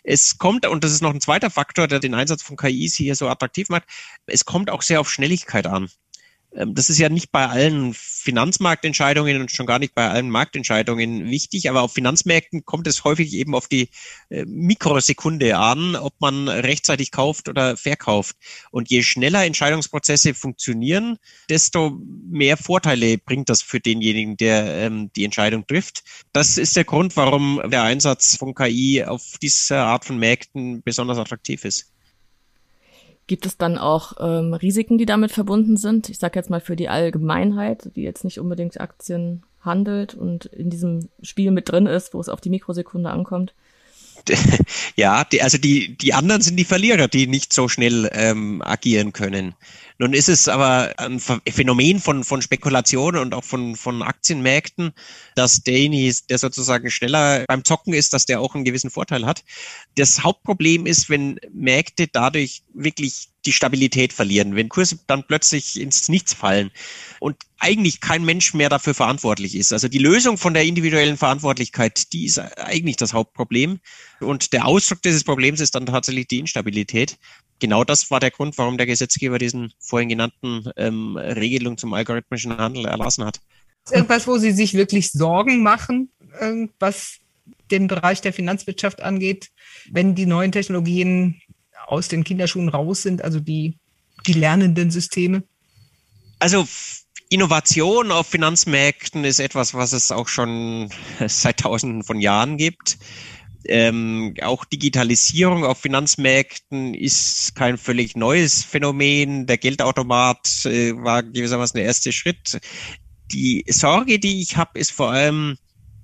es 0.03 0.37
kommt, 0.37 0.65
und 0.65 0.83
das 0.83 0.91
ist 0.91 1.01
noch 1.01 1.13
ein 1.13 1.21
zweiter 1.21 1.49
Faktor, 1.49 1.87
der 1.87 1.99
den 1.99 2.13
Einsatz 2.13 2.43
von 2.43 2.57
KIs 2.57 2.95
hier 2.95 3.15
so 3.15 3.27
attraktiv 3.27 3.69
macht, 3.69 3.83
es 4.25 4.45
kommt 4.45 4.69
auch 4.69 4.81
sehr 4.81 4.99
auf 4.99 5.09
Schnelligkeit 5.09 5.67
an. 5.67 5.89
Ähm, 6.53 6.75
das 6.75 6.89
ist 6.89 6.99
ja 6.99 7.09
nicht 7.09 7.31
bei 7.31 7.47
allen 7.47 7.93
Finanzmarktentscheidungen 7.93 9.41
und 9.41 9.51
schon 9.51 9.65
gar 9.65 9.79
nicht 9.79 9.95
bei 9.95 10.09
allen 10.09 10.29
Marktentscheidungen 10.29 11.29
wichtig, 11.29 11.69
aber 11.69 11.81
auf 11.81 11.93
Finanzmärkten 11.93 12.65
kommt 12.65 12.87
es 12.87 13.03
häufig 13.03 13.33
eben 13.33 13.55
auf 13.55 13.67
die 13.67 13.89
äh, 14.29 14.45
Mikrosekunde 14.45 15.57
an, 15.57 15.95
ob 15.95 16.13
man 16.19 16.47
rechtzeitig 16.47 17.11
kauft 17.11 17.49
oder 17.49 17.77
verkauft. 17.77 18.35
Und 18.71 18.89
je 18.89 19.03
schneller 19.03 19.45
Entscheidungsprozesse 19.45 20.33
funktionieren, 20.33 21.17
desto 21.49 21.99
mehr 22.29 22.57
Vorteile 22.57 23.17
bringt 23.17 23.49
das 23.49 23.61
für 23.61 23.79
denjenigen, 23.79 24.37
der 24.37 24.65
ähm, 24.65 25.11
die 25.15 25.25
Entscheidung 25.25 25.65
trifft. 25.65 26.03
Das 26.33 26.57
ist 26.57 26.75
der 26.75 26.85
Grund, 26.85 27.15
warum 27.15 27.61
der 27.65 27.83
Einsatz 27.83 28.35
von 28.35 28.53
KI 28.53 29.03
auf 29.03 29.37
diese 29.41 29.77
Art 29.77 30.05
von 30.05 30.17
Märkten 30.17 30.83
besonders 30.83 31.17
attraktiv 31.17 31.65
ist. 31.65 31.91
Gibt 33.31 33.45
es 33.45 33.55
dann 33.55 33.77
auch 33.77 34.17
ähm, 34.19 34.53
Risiken, 34.53 34.97
die 34.97 35.05
damit 35.05 35.31
verbunden 35.31 35.77
sind? 35.77 36.09
Ich 36.09 36.19
sage 36.19 36.37
jetzt 36.37 36.49
mal 36.49 36.59
für 36.59 36.75
die 36.75 36.89
Allgemeinheit, 36.89 37.89
die 37.95 38.01
jetzt 38.01 38.25
nicht 38.25 38.41
unbedingt 38.41 38.81
Aktien 38.81 39.43
handelt 39.61 40.15
und 40.15 40.47
in 40.47 40.69
diesem 40.69 41.07
Spiel 41.21 41.51
mit 41.51 41.71
drin 41.71 41.85
ist, 41.85 42.13
wo 42.13 42.19
es 42.19 42.27
auf 42.27 42.41
die 42.41 42.49
Mikrosekunde 42.49 43.09
ankommt. 43.09 43.53
Ja, 44.97 45.23
die, 45.23 45.41
also 45.41 45.57
die, 45.57 45.95
die 45.95 46.13
anderen 46.13 46.41
sind 46.41 46.57
die 46.57 46.65
Verlierer, 46.65 47.07
die 47.07 47.25
nicht 47.25 47.53
so 47.53 47.69
schnell 47.69 48.09
ähm, 48.13 48.61
agieren 48.61 49.13
können. 49.13 49.55
Nun 50.01 50.13
ist 50.13 50.29
es 50.29 50.47
aber 50.47 50.95
ein 50.97 51.19
Phänomen 51.19 51.99
von, 51.99 52.23
von 52.23 52.41
Spekulation 52.41 53.17
und 53.17 53.35
auch 53.35 53.43
von, 53.43 53.75
von 53.75 54.01
Aktienmärkten, 54.01 54.93
dass 55.35 55.61
derjenige, 55.61 56.11
der 56.27 56.39
sozusagen 56.39 56.89
schneller 56.89 57.45
beim 57.47 57.63
Zocken 57.63 57.93
ist, 57.93 58.11
dass 58.13 58.25
der 58.25 58.41
auch 58.41 58.55
einen 58.55 58.65
gewissen 58.65 58.89
Vorteil 58.89 59.27
hat. 59.27 59.43
Das 59.93 60.23
Hauptproblem 60.23 60.87
ist, 60.87 61.11
wenn 61.11 61.39
Märkte 61.53 62.07
dadurch 62.07 62.63
wirklich 62.73 63.29
die 63.45 63.53
Stabilität 63.53 64.11
verlieren, 64.11 64.55
wenn 64.55 64.69
Kurse 64.69 64.97
dann 65.05 65.23
plötzlich 65.27 65.79
ins 65.79 66.09
Nichts 66.09 66.33
fallen 66.33 66.71
und 67.19 67.37
eigentlich 67.59 68.01
kein 68.01 68.25
Mensch 68.25 68.55
mehr 68.55 68.69
dafür 68.69 68.95
verantwortlich 68.95 69.55
ist. 69.55 69.71
Also 69.71 69.87
die 69.87 69.99
Lösung 69.99 70.39
von 70.39 70.55
der 70.55 70.63
individuellen 70.63 71.17
Verantwortlichkeit, 71.17 72.11
die 72.11 72.25
ist 72.25 72.39
eigentlich 72.39 72.95
das 72.95 73.13
Hauptproblem. 73.13 73.79
Und 74.19 74.51
der 74.53 74.65
Ausdruck 74.65 75.03
dieses 75.03 75.23
Problems 75.23 75.59
ist 75.59 75.75
dann 75.75 75.85
tatsächlich 75.85 76.27
die 76.27 76.39
Instabilität 76.39 77.19
genau 77.61 77.85
das 77.85 78.11
war 78.11 78.19
der 78.19 78.31
Grund, 78.31 78.57
warum 78.57 78.77
der 78.77 78.87
Gesetzgeber 78.87 79.37
diesen 79.37 79.71
vorhin 79.79 80.09
genannten 80.09 80.69
ähm, 80.75 81.15
Regelung 81.15 81.77
zum 81.77 81.93
algorithmischen 81.93 82.57
Handel 82.57 82.85
erlassen 82.85 83.23
hat. 83.23 83.39
Irgendwas, 83.89 84.27
wo 84.27 84.37
Sie 84.37 84.51
sich 84.51 84.73
wirklich 84.73 85.11
Sorgen 85.11 85.63
machen, 85.63 86.11
was 86.79 87.17
den 87.71 87.87
Bereich 87.87 88.21
der 88.21 88.33
Finanzwirtschaft 88.33 89.01
angeht, 89.01 89.49
wenn 89.89 90.13
die 90.13 90.25
neuen 90.25 90.51
Technologien 90.51 91.41
aus 91.87 92.07
den 92.07 92.23
Kinderschuhen 92.23 92.69
raus 92.69 93.01
sind, 93.01 93.23
also 93.23 93.39
die, 93.39 93.77
die 94.27 94.33
lernenden 94.33 94.91
Systeme? 94.91 95.43
Also 96.39 96.67
Innovation 97.29 98.11
auf 98.11 98.27
Finanzmärkten 98.27 99.23
ist 99.23 99.39
etwas, 99.39 99.73
was 99.73 99.93
es 99.93 100.11
auch 100.11 100.27
schon 100.27 100.89
seit 101.27 101.61
tausenden 101.61 102.03
von 102.03 102.19
Jahren 102.19 102.57
gibt. 102.57 102.97
Ähm, 103.65 104.33
auch 104.41 104.65
Digitalisierung 104.65 105.63
auf 105.63 105.79
Finanzmärkten 105.79 106.93
ist 106.93 107.55
kein 107.55 107.77
völlig 107.77 108.15
neues 108.15 108.63
Phänomen. 108.63 109.45
Der 109.45 109.57
Geldautomat 109.57 110.65
äh, 110.65 110.93
war 110.95 111.23
gewissermaßen 111.23 111.77
der 111.77 111.85
erste 111.85 112.11
Schritt. 112.11 112.59
Die 113.31 113.63
Sorge, 113.67 114.19
die 114.19 114.41
ich 114.41 114.57
habe, 114.57 114.79
ist 114.79 114.91
vor 114.91 115.11
allem 115.11 115.57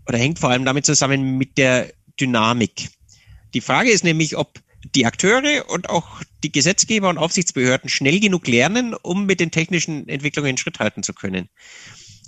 oder 0.07 0.17
hängt 0.17 0.39
vor 0.39 0.49
allem 0.49 0.65
damit 0.65 0.85
zusammen 0.85 1.37
mit 1.37 1.57
der 1.57 1.91
Dynamik. 2.19 2.89
Die 3.53 3.61
Frage 3.61 3.91
ist 3.91 4.03
nämlich, 4.03 4.37
ob 4.37 4.59
die 4.95 5.05
Akteure 5.05 5.69
und 5.69 5.89
auch 5.89 6.21
die 6.43 6.51
Gesetzgeber 6.51 7.09
und 7.09 7.17
Aufsichtsbehörden 7.17 7.89
schnell 7.89 8.19
genug 8.19 8.47
lernen, 8.47 8.93
um 8.93 9.25
mit 9.25 9.39
den 9.39 9.51
technischen 9.51 10.07
Entwicklungen 10.07 10.57
Schritt 10.57 10.79
halten 10.79 11.03
zu 11.03 11.13
können 11.13 11.49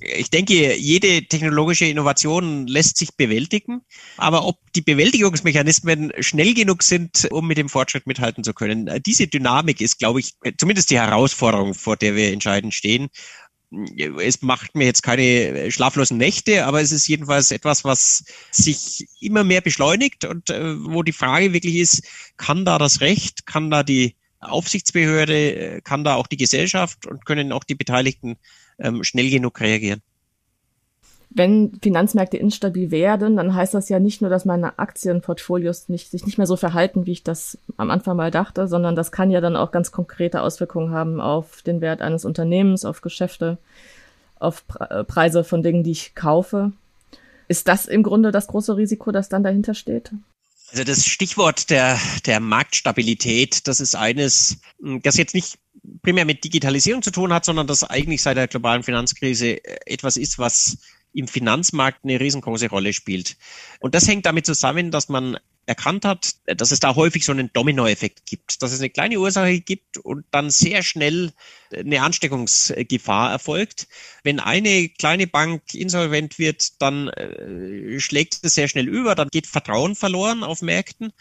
ich 0.02 0.30
denke, 0.30 0.76
jede 0.76 1.24
technologische 1.28 1.86
Innovation 1.86 2.68
lässt 2.68 2.98
sich 2.98 3.16
bewältigen, 3.16 3.82
aber 4.18 4.46
ob 4.46 4.58
die 4.74 4.82
Bewältigungsmechanismen 4.82 6.14
schnell 6.20 6.54
genug 6.54 6.84
sind, 6.84 7.28
um 7.32 7.48
mit 7.48 7.58
dem 7.58 7.70
Fortschritt 7.70 8.08
mithalten 8.08 8.44
zu 8.44 8.54
können, 8.54 8.90
diese 9.06 9.28
Dynamik 9.28 9.82
ist, 9.82 10.00
glaube 10.00 10.22
ich, 10.22 10.36
zumindest 10.58 10.90
die 10.90 11.00
Herausforderung, 11.00 11.74
vor 11.74 11.98
der 11.98 12.16
wir 12.16 12.32
entscheidend 12.32 12.74
stehen. 12.74 13.10
Es 14.18 14.42
macht 14.42 14.74
mir 14.74 14.86
jetzt 14.86 15.04
keine 15.04 15.70
schlaflosen 15.70 16.18
Nächte, 16.18 16.66
aber 16.66 16.82
es 16.82 16.92
ist 16.92 17.08
jedenfalls 17.08 17.52
etwas, 17.52 17.84
was 17.84 18.24
sich 18.52 19.06
immer 19.20 19.44
mehr 19.44 19.62
beschleunigt 19.62 20.26
und 20.26 20.50
äh, 20.50 20.76
wo 20.86 21.04
die 21.04 21.12
Frage 21.12 21.54
wirklich 21.54 21.76
ist, 21.76 22.04
kann 22.38 22.66
da 22.66 22.80
das 22.80 23.00
Recht, 23.02 23.46
kann 23.46 23.70
da 23.70 23.84
die 23.84 24.16
Aufsichtsbehörde, 24.40 25.56
äh, 25.56 25.82
kann 25.82 26.04
da 26.04 26.16
auch 26.16 26.26
die 26.26 26.38
Gesellschaft 26.38 27.06
und 27.06 27.26
können 27.26 27.52
auch 27.52 27.64
die 27.64 27.76
Beteiligten 27.76 28.38
ähm, 28.80 29.04
schnell 29.04 29.30
genug 29.30 29.60
reagieren. 29.60 30.02
Wenn 31.32 31.78
Finanzmärkte 31.84 32.38
instabil 32.38 32.89
werden, 32.89 33.38
dann 33.38 33.54
heißt 33.54 33.76
das 33.76 33.88
ja 33.88 34.00
nicht 34.00 34.20
nur, 34.22 34.32
dass 34.32 34.46
meine 34.46 34.80
Aktienportfolios 34.80 35.88
nicht, 35.88 36.10
sich 36.10 36.26
nicht 36.26 36.39
mehr 36.39 36.48
so 36.48 36.56
verhalten, 36.56 37.06
wie 37.06 37.12
ich 37.12 37.24
das 37.24 37.60
am 37.78 37.92
Anfang 37.92 38.18
mal 38.18 38.32
dachte, 38.32 38.68
sondern 38.68 38.96
das 38.96 39.12
kann 39.12 39.30
ja 39.30 39.39
dann 39.39 39.56
auch 39.56 39.72
ganz 39.72 39.92
konkrete 39.92 40.42
Auswirkungen 40.42 40.92
haben 40.92 41.22
auf 41.22 41.62
den 41.62 41.82
Wert 41.82 42.02
eines 42.02 42.26
Unternehmens, 42.26 42.84
auf 42.84 43.02
Geschäfte, 43.02 43.60
auf 44.39 44.63
äh, 44.80 45.04
Preise 45.04 45.44
von 45.44 45.62
Dingen, 45.62 45.84
die 45.84 45.92
ich 45.92 46.15
kaufe. 46.15 46.72
Ist 47.48 47.68
das 47.68 47.86
im 47.86 48.02
Grunde 48.02 48.32
das 48.32 48.48
große 48.48 48.76
Risiko, 48.76 49.12
das 49.12 49.30
dann 49.30 49.44
dahinter 49.44 49.76
steht? 49.76 50.12
Also 50.72 50.84
das 50.84 51.06
Stichwort 51.06 51.70
der, 51.70 52.00
der 52.26 52.40
Marktstabilität, 52.40 53.68
das 53.68 53.80
ist 53.80 53.96
eines, 53.96 54.58
das 54.80 55.18
jetzt 55.18 55.34
nicht 55.34 55.58
primär 56.02 56.26
mit 56.26 56.44
Digitalisierung 56.44 57.02
zu 57.02 57.12
tun 57.12 57.34
hat, 57.34 57.46
sondern 57.46 57.68
das 57.68 57.84
eigentlich 57.84 58.22
seit 58.22 58.38
der 58.38 58.48
globalen 58.48 58.84
Finanzkrise 58.84 59.64
äh, 59.64 59.80
etwas 59.86 60.18
ist, 60.18 60.38
was 60.38 60.78
im 61.12 61.28
Finanzmarkt 61.28 62.04
eine 62.04 62.20
riesengroße 62.20 62.70
Rolle 62.70 62.94
spielt. 62.94 63.38
Und 63.80 63.96
das 63.96 64.08
hängt 64.08 64.28
damit 64.28 64.46
zusammen, 64.46 64.92
dass 64.92 65.10
man 65.10 65.38
erkannt 65.66 66.04
hat, 66.04 66.34
dass 66.46 66.72
es 66.72 66.80
da 66.80 66.96
häufig 66.96 67.26
so 67.26 67.32
einen 67.32 67.54
Dominoeffekt 67.54 68.26
gibt, 68.26 68.62
dass 68.62 68.72
es 68.72 68.80
eine 68.80 68.90
kleine 68.90 69.20
Ursache 69.20 69.60
gibt 69.62 69.98
und 69.98 70.26
dann 70.32 70.50
sehr 70.50 70.82
schnell 70.82 71.32
eine 71.72 72.02
Ansteckungsgefahr 72.02 73.32
erfolgt. 73.32 73.88
Wenn 74.24 74.40
eine 74.40 74.90
kleine 74.90 75.28
Bank 75.28 75.74
insolvent 75.74 76.40
wird, 76.40 76.82
dann 76.82 77.08
äh, 77.10 78.00
schlägt 78.00 78.40
es 78.42 78.56
sehr 78.56 78.67
schnell 78.67 78.88
über, 78.88 79.15
dann 79.15 79.30
geht 79.32 79.48
Vertrauen 79.48 79.96
verloren 79.96 80.44
auf 80.44 80.62
Märkten. 80.62 81.12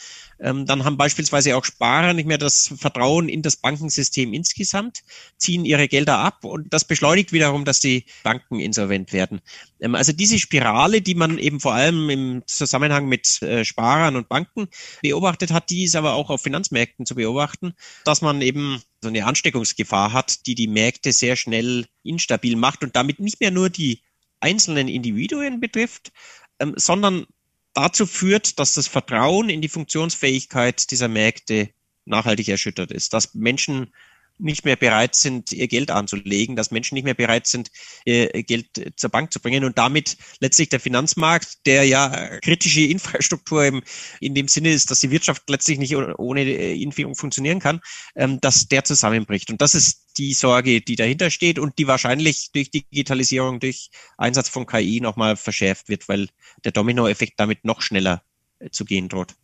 Ähm, 0.40 0.66
dann 0.66 0.84
haben 0.84 0.96
beispielsweise 0.96 1.56
auch 1.56 1.64
Sparer 1.64 2.12
nicht 2.12 2.26
mehr 2.26 2.38
das 2.38 2.72
Vertrauen 2.76 3.28
in 3.28 3.42
das 3.42 3.56
Bankensystem 3.56 4.32
insgesamt, 4.32 5.02
ziehen 5.36 5.64
ihre 5.64 5.88
Gelder 5.88 6.18
ab 6.18 6.44
und 6.44 6.72
das 6.72 6.84
beschleunigt 6.84 7.32
wiederum, 7.32 7.64
dass 7.64 7.80
die 7.80 8.04
Banken 8.22 8.60
insolvent 8.60 9.12
werden. 9.12 9.40
Ähm, 9.80 9.94
also 9.94 10.12
diese 10.12 10.38
Spirale, 10.38 11.00
die 11.00 11.14
man 11.14 11.38
eben 11.38 11.60
vor 11.60 11.74
allem 11.74 12.10
im 12.10 12.42
Zusammenhang 12.46 13.08
mit 13.08 13.42
äh, 13.42 13.64
Sparern 13.64 14.16
und 14.16 14.28
Banken 14.28 14.68
beobachtet 15.02 15.50
hat, 15.52 15.70
die 15.70 15.84
ist 15.84 15.96
aber 15.96 16.14
auch 16.14 16.30
auf 16.30 16.42
Finanzmärkten 16.42 17.06
zu 17.06 17.14
beobachten, 17.14 17.74
dass 18.04 18.22
man 18.22 18.42
eben 18.42 18.82
so 19.02 19.08
eine 19.08 19.26
Ansteckungsgefahr 19.26 20.12
hat, 20.12 20.46
die 20.46 20.54
die 20.54 20.66
Märkte 20.66 21.12
sehr 21.12 21.36
schnell 21.36 21.86
instabil 22.02 22.56
macht 22.56 22.82
und 22.82 22.96
damit 22.96 23.20
nicht 23.20 23.40
mehr 23.40 23.50
nur 23.50 23.70
die 23.70 24.02
einzelnen 24.40 24.88
Individuen 24.88 25.60
betrifft, 25.60 26.12
ähm, 26.58 26.74
sondern 26.76 27.26
dazu 27.74 28.06
führt, 28.06 28.58
dass 28.58 28.74
das 28.74 28.88
Vertrauen 28.88 29.48
in 29.48 29.60
die 29.60 29.68
Funktionsfähigkeit 29.68 30.90
dieser 30.90 31.08
Märkte 31.08 31.70
nachhaltig 32.04 32.48
erschüttert 32.48 32.90
ist, 32.90 33.12
dass 33.12 33.34
Menschen 33.34 33.92
nicht 34.38 34.64
mehr 34.64 34.76
bereit 34.76 35.14
sind, 35.14 35.52
ihr 35.52 35.68
Geld 35.68 35.90
anzulegen, 35.90 36.56
dass 36.56 36.70
Menschen 36.70 36.94
nicht 36.94 37.04
mehr 37.04 37.14
bereit 37.14 37.46
sind, 37.46 37.70
ihr 38.04 38.28
Geld 38.44 38.92
zur 38.96 39.10
Bank 39.10 39.32
zu 39.32 39.40
bringen 39.40 39.64
und 39.64 39.78
damit 39.78 40.16
letztlich 40.40 40.68
der 40.68 40.80
Finanzmarkt, 40.80 41.66
der 41.66 41.84
ja 41.84 42.38
kritische 42.40 42.82
Infrastruktur 42.82 43.64
im, 43.64 43.82
in 44.20 44.34
dem 44.34 44.48
Sinne 44.48 44.72
ist, 44.72 44.90
dass 44.90 45.00
die 45.00 45.10
Wirtschaft 45.10 45.48
letztlich 45.48 45.78
nicht 45.78 45.94
ohne 45.96 46.44
ihn 46.72 46.92
funktionieren 46.92 47.60
kann, 47.60 47.80
ähm, 48.16 48.40
dass 48.40 48.68
der 48.68 48.84
zusammenbricht. 48.84 49.50
Und 49.50 49.60
das 49.60 49.74
ist 49.74 50.04
die 50.18 50.34
Sorge, 50.34 50.80
die 50.80 50.96
dahinter 50.96 51.30
steht 51.30 51.58
und 51.58 51.78
die 51.78 51.86
wahrscheinlich 51.86 52.50
durch 52.52 52.70
Digitalisierung, 52.70 53.60
durch 53.60 53.90
Einsatz 54.16 54.48
von 54.48 54.66
KI 54.66 55.00
nochmal 55.00 55.36
verschärft 55.36 55.88
wird, 55.88 56.08
weil 56.08 56.28
der 56.64 56.72
Dominoeffekt 56.72 57.34
damit 57.38 57.64
noch 57.64 57.80
schneller 57.80 58.22
äh, 58.58 58.70
zu 58.70 58.84
gehen 58.84 59.08
droht. 59.08 59.34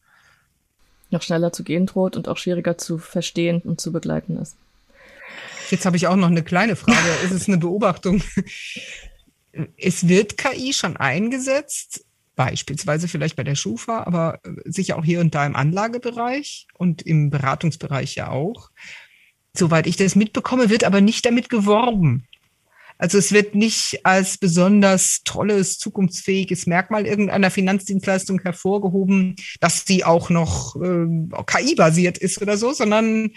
Noch 1.10 1.22
schneller 1.22 1.52
zu 1.52 1.62
gehen 1.62 1.86
droht 1.86 2.16
und 2.16 2.28
auch 2.28 2.38
schwieriger 2.38 2.76
zu 2.76 2.98
verstehen 2.98 3.60
und 3.62 3.80
zu 3.80 3.92
begleiten 3.92 4.36
ist. 4.36 4.56
Jetzt 5.70 5.86
habe 5.86 5.96
ich 5.96 6.06
auch 6.06 6.16
noch 6.16 6.28
eine 6.28 6.42
kleine 6.42 6.76
Frage. 6.76 6.98
es 7.24 7.30
ist 7.30 7.48
eine 7.48 7.58
Beobachtung. 7.58 8.22
Es 9.76 10.08
wird 10.08 10.36
KI 10.36 10.72
schon 10.72 10.96
eingesetzt, 10.96 12.04
beispielsweise 12.36 13.08
vielleicht 13.08 13.36
bei 13.36 13.44
der 13.44 13.54
Schufa, 13.54 14.02
aber 14.04 14.40
sicher 14.64 14.98
auch 14.98 15.04
hier 15.04 15.20
und 15.20 15.34
da 15.34 15.46
im 15.46 15.56
Anlagebereich 15.56 16.66
und 16.74 17.02
im 17.02 17.30
Beratungsbereich 17.30 18.16
ja 18.16 18.30
auch. 18.30 18.70
Soweit 19.56 19.86
ich 19.86 19.96
das 19.96 20.16
mitbekomme, 20.16 20.70
wird 20.70 20.82
aber 20.82 21.00
nicht 21.00 21.24
damit 21.24 21.48
geworben. 21.48 22.26
Also 22.96 23.18
es 23.18 23.32
wird 23.32 23.54
nicht 23.54 24.00
als 24.04 24.38
besonders 24.38 25.22
tolles, 25.24 25.78
zukunftsfähiges 25.78 26.66
Merkmal 26.66 27.06
irgendeiner 27.06 27.50
Finanzdienstleistung 27.50 28.40
hervorgehoben, 28.40 29.34
dass 29.60 29.84
sie 29.84 30.04
auch 30.04 30.30
noch 30.30 30.76
äh, 30.76 31.06
KI-basiert 31.46 32.18
ist 32.18 32.40
oder 32.40 32.56
so, 32.56 32.72
sondern 32.72 33.32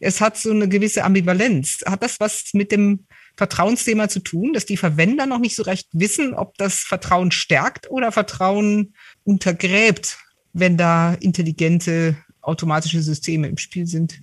es 0.00 0.20
hat 0.20 0.36
so 0.36 0.50
eine 0.50 0.68
gewisse 0.68 1.04
Ambivalenz. 1.04 1.80
Hat 1.86 2.02
das 2.02 2.20
was 2.20 2.50
mit 2.52 2.72
dem 2.72 3.06
Vertrauensthema 3.36 4.08
zu 4.08 4.20
tun, 4.20 4.52
dass 4.52 4.66
die 4.66 4.76
Verwender 4.76 5.26
noch 5.26 5.38
nicht 5.38 5.56
so 5.56 5.62
recht 5.62 5.88
wissen, 5.92 6.34
ob 6.34 6.56
das 6.58 6.78
Vertrauen 6.78 7.30
stärkt 7.30 7.90
oder 7.90 8.12
Vertrauen 8.12 8.94
untergräbt, 9.24 10.18
wenn 10.52 10.76
da 10.76 11.14
intelligente 11.14 12.16
automatische 12.40 13.02
Systeme 13.02 13.48
im 13.48 13.58
Spiel 13.58 13.86
sind? 13.86 14.20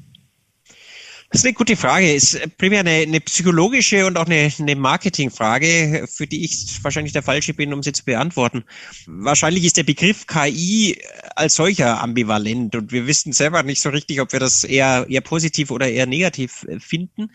Das 1.31 1.41
ist 1.41 1.45
eine 1.45 1.53
gute 1.53 1.75
Frage. 1.75 2.11
Ist 2.11 2.57
primär 2.57 2.79
eine, 2.79 2.89
eine 2.89 3.21
psychologische 3.21 4.07
und 4.07 4.17
auch 4.17 4.25
eine, 4.25 4.51
eine 4.57 4.75
Marketingfrage, 4.75 6.07
für 6.11 6.25
die 6.25 6.43
ich 6.43 6.83
wahrscheinlich 6.83 7.13
der 7.13 7.21
Falsche 7.21 7.53
bin, 7.53 7.71
um 7.71 7.83
sie 7.83 7.91
zu 7.91 8.03
beantworten. 8.03 8.63
Wahrscheinlich 9.05 9.63
ist 9.63 9.77
der 9.77 9.83
Begriff 9.83 10.25
KI 10.25 10.99
als 11.35 11.53
solcher 11.53 12.01
ambivalent 12.01 12.75
und 12.75 12.91
wir 12.91 13.05
wissen 13.05 13.31
selber 13.31 13.61
nicht 13.61 13.79
so 13.79 13.89
richtig, 13.89 14.21
ob 14.21 14.33
wir 14.33 14.39
das 14.39 14.63
eher, 14.63 15.05
eher 15.07 15.21
positiv 15.21 15.69
oder 15.69 15.87
eher 15.87 16.07
negativ 16.07 16.63
äh, 16.63 16.79
finden. 16.79 17.31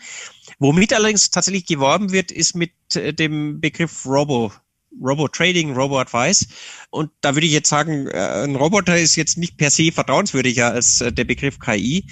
Womit 0.59 0.93
allerdings 0.93 1.29
tatsächlich 1.29 1.65
geworben 1.65 2.11
wird, 2.11 2.33
ist 2.33 2.53
mit 2.53 2.71
äh, 2.95 3.13
dem 3.13 3.61
Begriff 3.61 4.05
Robo 4.05 4.51
Robo-Trading, 5.01 5.73
Robo-Advice. 5.73 6.47
Und 6.89 7.11
da 7.19 7.35
würde 7.35 7.47
ich 7.47 7.53
jetzt 7.53 7.69
sagen, 7.69 8.07
äh, 8.07 8.43
ein 8.43 8.55
Roboter 8.55 8.97
ist 8.97 9.15
jetzt 9.15 9.37
nicht 9.37 9.57
per 9.57 9.69
se 9.69 9.91
vertrauenswürdiger 9.91 10.71
als 10.71 10.99
der 10.99 11.23
Begriff 11.25 11.59
KI. 11.59 12.05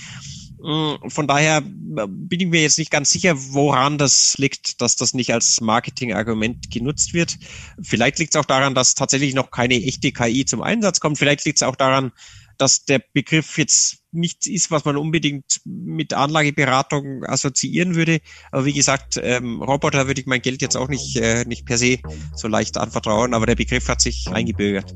Mm, 0.64 1.10
von 1.10 1.28
daher 1.28 1.58
äh, 1.58 2.08
bin 2.08 2.40
ich 2.40 2.48
mir 2.48 2.62
jetzt 2.62 2.78
nicht 2.78 2.90
ganz 2.90 3.10
sicher, 3.10 3.36
woran 3.54 3.98
das 3.98 4.36
liegt, 4.38 4.82
dass 4.82 4.96
das 4.96 5.14
nicht 5.14 5.34
als 5.34 5.60
Marketingargument 5.60 6.72
genutzt 6.72 7.14
wird. 7.14 7.38
Vielleicht 7.82 8.18
liegt 8.20 8.34
es 8.34 8.40
auch 8.40 8.46
daran, 8.46 8.74
dass 8.74 8.96
tatsächlich 8.96 9.34
noch 9.34 9.52
keine 9.52 9.76
echte 9.76 10.14
KI 10.14 10.46
zum 10.46 10.62
Einsatz 10.62 11.02
kommt. 11.02 11.18
Vielleicht 11.18 11.44
liegt 11.44 11.58
es 11.58 11.68
auch 11.68 11.76
daran, 11.76 12.14
dass 12.58 12.86
der 12.86 13.02
Begriff 13.14 13.58
jetzt 13.58 13.98
nichts 14.14 14.48
ist, 14.48 14.72
was 14.72 14.86
man 14.86 14.96
unbedingt 14.96 15.60
mit 15.66 16.14
Anlageberatung 16.14 17.26
assoziieren 17.26 17.96
würde. 17.96 18.22
Aber 18.52 18.64
wie 18.64 18.74
gesagt, 18.74 19.20
ähm, 19.22 19.62
Roboter 19.62 20.08
würde 20.08 20.22
ich 20.22 20.28
mein 20.28 20.42
Geld 20.42 20.62
jetzt 20.62 20.78
auch 20.78 20.88
nicht, 20.88 21.18
äh, 21.18 21.44
nicht 21.46 21.66
per 21.66 21.78
se 21.78 21.98
so 22.36 22.48
leicht 22.48 22.78
anvertrauen, 22.78 23.34
aber 23.34 23.48
der 23.48 23.56
Begriff 23.56 23.90
hat 23.90 24.00
sich 24.00 24.28
eingebürgert. 24.32 24.96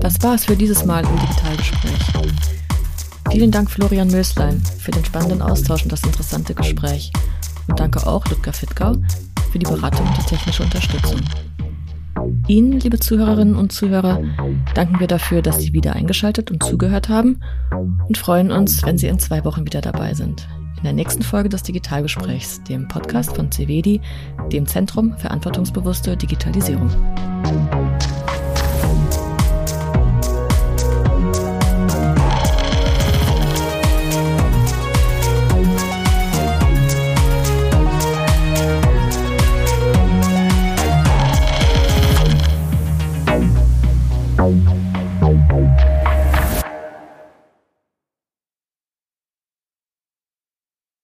Das 0.00 0.22
war's 0.22 0.46
für 0.46 0.56
dieses 0.56 0.86
Mal 0.86 1.04
im 1.04 1.16
Digitalgespräch. 1.20 1.92
Vielen 3.30 3.50
Dank 3.50 3.70
Florian 3.70 4.08
Möslein 4.08 4.60
für 4.78 4.90
den 4.90 5.04
spannenden 5.04 5.42
Austausch 5.42 5.82
und 5.82 5.92
das 5.92 6.02
interessante 6.02 6.54
Gespräch. 6.54 7.12
Und 7.68 7.78
danke 7.78 8.06
auch 8.06 8.26
Ludger 8.28 8.52
Fittgau 8.52 8.94
für 9.52 9.58
die 9.58 9.66
Beratung 9.66 10.06
und 10.06 10.16
die 10.16 10.22
technische 10.22 10.62
Unterstützung. 10.62 11.20
Ihnen, 12.48 12.80
liebe 12.80 12.98
Zuhörerinnen 12.98 13.54
und 13.54 13.72
Zuhörer, 13.72 14.20
danken 14.74 15.00
wir 15.00 15.06
dafür, 15.06 15.42
dass 15.42 15.60
Sie 15.60 15.72
wieder 15.74 15.94
eingeschaltet 15.94 16.50
und 16.50 16.62
zugehört 16.62 17.08
haben 17.08 17.40
und 18.08 18.16
freuen 18.16 18.50
uns, 18.50 18.82
wenn 18.84 18.98
Sie 18.98 19.06
in 19.06 19.18
zwei 19.18 19.44
Wochen 19.44 19.66
wieder 19.66 19.82
dabei 19.82 20.14
sind. 20.14 20.48
In 20.78 20.84
der 20.84 20.92
nächsten 20.94 21.22
Folge 21.22 21.50
des 21.50 21.62
Digitalgesprächs, 21.62 22.62
dem 22.64 22.88
Podcast 22.88 23.36
von 23.36 23.52
CVEDI, 23.52 24.00
dem 24.50 24.66
Zentrum 24.66 25.14
Verantwortungsbewusste 25.18 26.16
Digitalisierung. 26.16 26.90